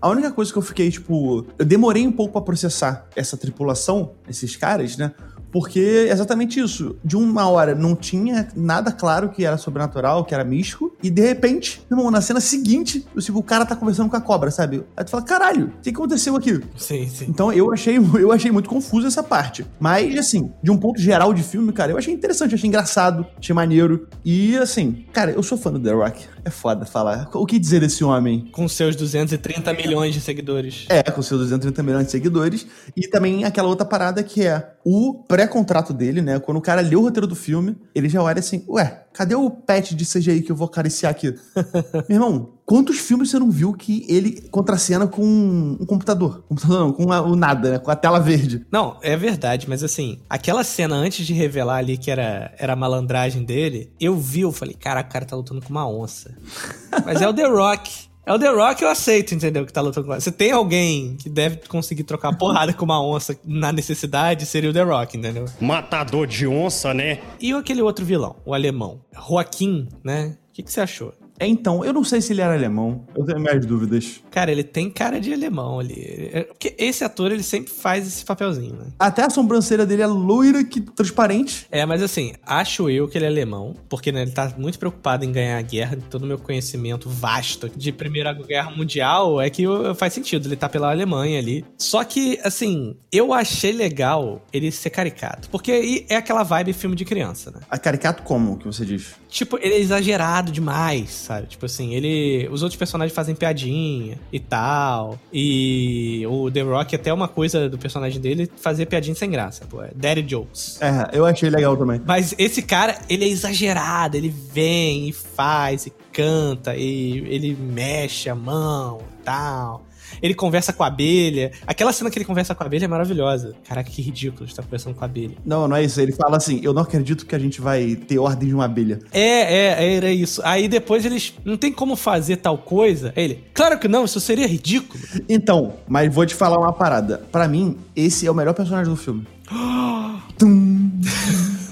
a 0.00 0.08
única 0.08 0.30
coisa 0.30 0.52
que 0.52 0.58
eu 0.58 0.62
fiquei, 0.62 0.90
tipo, 0.90 1.46
eu 1.58 1.64
demorei 1.64 2.06
um 2.06 2.12
pouco 2.12 2.32
para 2.32 2.42
processar 2.42 3.06
essa 3.14 3.36
tripulação, 3.36 4.12
esses 4.28 4.56
caras, 4.56 4.96
né? 4.96 5.12
Porque 5.54 6.08
é 6.08 6.12
exatamente 6.12 6.58
isso. 6.58 6.96
De 7.04 7.16
uma 7.16 7.48
hora 7.48 7.76
não 7.76 7.94
tinha 7.94 8.48
nada 8.56 8.90
claro 8.90 9.28
que 9.28 9.44
era 9.44 9.56
sobrenatural, 9.56 10.24
que 10.24 10.34
era 10.34 10.42
místico, 10.42 10.92
e 11.00 11.08
de 11.08 11.22
repente, 11.22 11.80
irmão, 11.88 12.10
na 12.10 12.20
cena 12.20 12.40
seguinte, 12.40 13.06
tipo, 13.20 13.38
o 13.38 13.42
cara 13.42 13.64
tá 13.64 13.76
conversando 13.76 14.10
com 14.10 14.16
a 14.16 14.20
cobra, 14.20 14.50
sabe? 14.50 14.82
Aí 14.96 15.04
tu 15.04 15.12
fala, 15.12 15.22
caralho, 15.22 15.66
o 15.78 15.80
que 15.80 15.90
aconteceu 15.90 16.34
aqui? 16.34 16.60
Sim, 16.76 17.08
sim. 17.08 17.26
Então 17.28 17.52
eu 17.52 17.72
achei, 17.72 17.96
eu 18.18 18.32
achei 18.32 18.50
muito 18.50 18.68
confuso 18.68 19.06
essa 19.06 19.22
parte. 19.22 19.64
Mas, 19.78 20.18
assim, 20.18 20.50
de 20.60 20.72
um 20.72 20.76
ponto 20.76 21.00
geral 21.00 21.32
de 21.32 21.44
filme, 21.44 21.72
cara, 21.72 21.92
eu 21.92 21.98
achei 21.98 22.12
interessante, 22.12 22.56
achei 22.56 22.66
engraçado, 22.66 23.24
achei 23.38 23.54
maneiro. 23.54 24.08
E, 24.24 24.56
assim, 24.56 25.04
cara, 25.12 25.30
eu 25.30 25.42
sou 25.44 25.56
fã 25.56 25.70
do 25.70 25.78
The 25.78 25.92
Rock. 25.92 26.24
É 26.44 26.50
foda 26.50 26.84
falar. 26.84 27.30
O 27.32 27.46
que 27.46 27.60
dizer 27.60 27.80
desse 27.80 28.02
homem? 28.02 28.50
Com 28.50 28.66
seus 28.66 28.96
230 28.96 29.72
milhões 29.72 30.12
de 30.12 30.20
seguidores. 30.20 30.84
É, 30.88 31.02
com 31.04 31.22
seus 31.22 31.42
230 31.42 31.82
milhões 31.82 32.06
de 32.06 32.10
seguidores. 32.10 32.66
E 32.96 33.08
também 33.08 33.44
aquela 33.44 33.68
outra 33.68 33.86
parada 33.86 34.22
que 34.22 34.42
é 34.42 34.73
o 34.84 35.14
pré-contrato 35.26 35.92
dele, 35.92 36.20
né? 36.20 36.38
Quando 36.38 36.58
o 36.58 36.60
cara 36.60 36.82
lê 36.82 36.94
o 36.94 37.00
roteiro 37.00 37.26
do 37.26 37.34
filme, 37.34 37.76
ele 37.94 38.08
já 38.08 38.22
olha 38.22 38.38
assim, 38.38 38.64
ué, 38.68 39.04
cadê 39.12 39.34
o 39.34 39.48
pet 39.48 39.94
de 39.94 40.04
CGI 40.04 40.42
que 40.42 40.52
eu 40.52 40.56
vou 40.56 40.66
acariciar 40.66 41.10
aqui? 41.10 41.34
Meu 42.08 42.16
irmão, 42.16 42.52
quantos 42.66 42.98
filmes 42.98 43.30
você 43.30 43.38
não 43.38 43.50
viu 43.50 43.72
que 43.72 44.04
ele 44.08 44.42
contracena 44.50 45.06
com 45.06 45.24
um 45.24 45.86
computador? 45.86 46.44
Computador 46.46 46.78
não, 46.78 46.92
com 46.92 47.04
o 47.04 47.36
nada, 47.36 47.70
né? 47.70 47.78
Com 47.78 47.90
a 47.90 47.96
tela 47.96 48.20
verde. 48.20 48.66
Não, 48.70 48.98
é 49.00 49.16
verdade, 49.16 49.68
mas 49.68 49.82
assim, 49.82 50.20
aquela 50.28 50.62
cena 50.62 50.94
antes 50.94 51.26
de 51.26 51.32
revelar 51.32 51.78
ali 51.78 51.96
que 51.96 52.10
era, 52.10 52.52
era 52.58 52.74
a 52.74 52.76
malandragem 52.76 53.42
dele, 53.42 53.90
eu 53.98 54.16
vi, 54.16 54.42
eu 54.42 54.52
falei, 54.52 54.74
caraca, 54.74 55.08
o 55.08 55.12
cara 55.12 55.24
tá 55.24 55.34
lutando 55.34 55.62
com 55.62 55.70
uma 55.70 55.88
onça. 55.88 56.36
mas 57.06 57.22
é 57.22 57.28
o 57.28 57.32
The 57.32 57.46
Rock. 57.46 58.13
É 58.26 58.32
o 58.32 58.38
The 58.38 58.48
Rock, 58.48 58.82
eu 58.82 58.88
aceito, 58.88 59.34
entendeu? 59.34 59.66
Que 59.66 59.72
tá 59.72 59.82
lutando 59.82 60.06
com. 60.06 60.18
Se 60.18 60.32
tem 60.32 60.50
alguém 60.50 61.16
que 61.16 61.28
deve 61.28 61.56
conseguir 61.68 62.04
trocar 62.04 62.34
porrada 62.38 62.72
com 62.72 62.84
uma 62.84 63.04
onça 63.04 63.38
na 63.44 63.70
necessidade, 63.70 64.46
seria 64.46 64.70
o 64.70 64.72
The 64.72 64.82
Rock, 64.82 65.18
entendeu? 65.18 65.44
Matador 65.60 66.26
de 66.26 66.46
onça, 66.46 66.94
né? 66.94 67.20
E 67.38 67.52
aquele 67.52 67.82
outro 67.82 68.02
vilão, 68.04 68.36
o 68.44 68.54
alemão, 68.54 69.02
Joaquim, 69.28 69.88
né? 70.02 70.38
O 70.48 70.52
que, 70.54 70.62
que 70.62 70.72
você 70.72 70.80
achou? 70.80 71.12
É, 71.38 71.46
então, 71.46 71.84
eu 71.84 71.92
não 71.92 72.04
sei 72.04 72.20
se 72.20 72.32
ele 72.32 72.40
era 72.40 72.54
alemão. 72.54 73.04
Eu 73.14 73.24
tenho 73.24 73.40
minhas 73.40 73.64
dúvidas. 73.66 74.20
Cara, 74.30 74.52
ele 74.52 74.62
tem 74.62 74.88
cara 74.88 75.20
de 75.20 75.32
alemão 75.32 75.80
ali. 75.80 76.30
É, 76.32 76.42
porque 76.44 76.74
esse 76.78 77.02
ator, 77.02 77.32
ele 77.32 77.42
sempre 77.42 77.72
faz 77.72 78.06
esse 78.06 78.24
papelzinho, 78.24 78.74
né? 78.76 78.86
Até 78.98 79.24
a 79.24 79.30
sobrancelha 79.30 79.84
dele 79.84 80.02
é 80.02 80.06
loira, 80.06 80.62
que 80.62 80.80
transparente. 80.80 81.66
É, 81.70 81.84
mas 81.84 82.02
assim, 82.02 82.34
acho 82.46 82.88
eu 82.88 83.08
que 83.08 83.18
ele 83.18 83.24
é 83.24 83.28
alemão, 83.28 83.74
porque 83.88 84.12
né, 84.12 84.22
ele 84.22 84.30
tá 84.30 84.52
muito 84.56 84.78
preocupado 84.78 85.24
em 85.24 85.32
ganhar 85.32 85.58
a 85.58 85.62
guerra. 85.62 85.98
Todo 86.08 86.22
o 86.22 86.26
meu 86.26 86.38
conhecimento 86.38 87.08
vasto 87.08 87.68
de 87.68 87.90
Primeira 87.90 88.32
Guerra 88.32 88.70
Mundial 88.70 89.40
é 89.40 89.50
que 89.50 89.64
faz 89.96 90.12
sentido, 90.12 90.46
ele 90.46 90.56
tá 90.56 90.68
pela 90.68 90.90
Alemanha 90.90 91.38
ali. 91.38 91.64
Só 91.76 92.04
que, 92.04 92.38
assim, 92.44 92.96
eu 93.10 93.32
achei 93.32 93.72
legal 93.72 94.44
ele 94.52 94.70
ser 94.70 94.90
caricato. 94.90 95.48
Porque 95.50 96.06
é 96.08 96.16
aquela 96.16 96.42
vibe 96.42 96.72
filme 96.72 96.94
de 96.94 97.04
criança, 97.04 97.50
né? 97.50 97.60
A 97.68 97.78
caricato 97.78 98.22
como, 98.22 98.56
que 98.56 98.66
você 98.66 98.84
diz? 98.84 99.14
Tipo, 99.28 99.58
ele 99.60 99.74
é 99.74 99.80
exagerado 99.80 100.52
demais 100.52 101.23
sabe? 101.24 101.46
Tipo 101.46 101.66
assim, 101.66 101.94
ele. 101.94 102.48
Os 102.50 102.62
outros 102.62 102.78
personagens 102.78 103.14
fazem 103.14 103.34
piadinha 103.34 104.18
e 104.32 104.38
tal. 104.38 105.18
E 105.32 106.24
o 106.28 106.50
The 106.50 106.62
Rock, 106.62 106.94
até 106.94 107.12
uma 107.12 107.28
coisa 107.28 107.68
do 107.68 107.78
personagem 107.78 108.20
dele, 108.20 108.50
fazer 108.56 108.86
piadinha 108.86 109.14
sem 109.14 109.30
graça, 109.30 109.66
pô. 109.66 109.82
É 109.82 109.90
Daddy 109.94 110.22
Jokes. 110.22 110.80
É, 110.80 111.10
eu 111.12 111.24
achei 111.24 111.50
legal 111.50 111.76
também. 111.76 112.00
Mas 112.04 112.34
esse 112.38 112.62
cara, 112.62 112.98
ele 113.08 113.24
é 113.24 113.28
exagerado, 113.28 114.16
ele 114.16 114.28
vem 114.28 115.08
e 115.08 115.12
faz, 115.12 115.86
e 115.86 115.92
canta, 116.12 116.76
e 116.76 117.18
ele 117.28 117.56
mexe 117.56 118.28
a 118.28 118.34
mão 118.34 119.00
e 119.20 119.24
tal 119.24 119.84
ele 120.22 120.34
conversa 120.34 120.72
com 120.72 120.82
a 120.82 120.86
abelha. 120.86 121.52
Aquela 121.66 121.92
cena 121.92 122.10
que 122.10 122.18
ele 122.18 122.24
conversa 122.24 122.54
com 122.54 122.62
a 122.62 122.66
abelha 122.66 122.84
é 122.84 122.88
maravilhosa. 122.88 123.54
Caraca, 123.66 123.90
que 123.90 124.02
ridículo 124.02 124.44
estar 124.44 124.62
conversando 124.62 124.94
com 124.94 125.04
a 125.04 125.06
abelha. 125.06 125.36
Não, 125.44 125.68
não 125.68 125.76
é 125.76 125.84
isso. 125.84 126.00
Ele 126.00 126.12
fala 126.12 126.36
assim: 126.36 126.60
Eu 126.62 126.72
não 126.72 126.82
acredito 126.82 127.26
que 127.26 127.34
a 127.34 127.38
gente 127.38 127.60
vai 127.60 127.96
ter 127.96 128.18
ordem 128.18 128.48
de 128.48 128.54
uma 128.54 128.64
abelha. 128.64 129.00
É, 129.12 129.22
é, 129.22 129.96
era 129.96 130.10
isso. 130.10 130.40
Aí 130.44 130.68
depois 130.68 131.04
eles. 131.04 131.34
Não 131.44 131.56
tem 131.56 131.72
como 131.72 131.96
fazer 131.96 132.36
tal 132.36 132.58
coisa. 132.58 133.12
Ele, 133.16 133.44
claro 133.52 133.78
que 133.78 133.88
não, 133.88 134.04
isso 134.04 134.20
seria 134.20 134.46
ridículo. 134.46 135.02
Então, 135.28 135.74
mas 135.88 136.12
vou 136.12 136.26
te 136.26 136.34
falar 136.34 136.58
uma 136.58 136.72
parada. 136.72 137.18
Para 137.30 137.48
mim, 137.48 137.76
esse 137.94 138.26
é 138.26 138.30
o 138.30 138.34
melhor 138.34 138.54
personagem 138.54 138.92
do 138.92 138.96
filme. 138.96 139.26
Tum. 140.38 140.90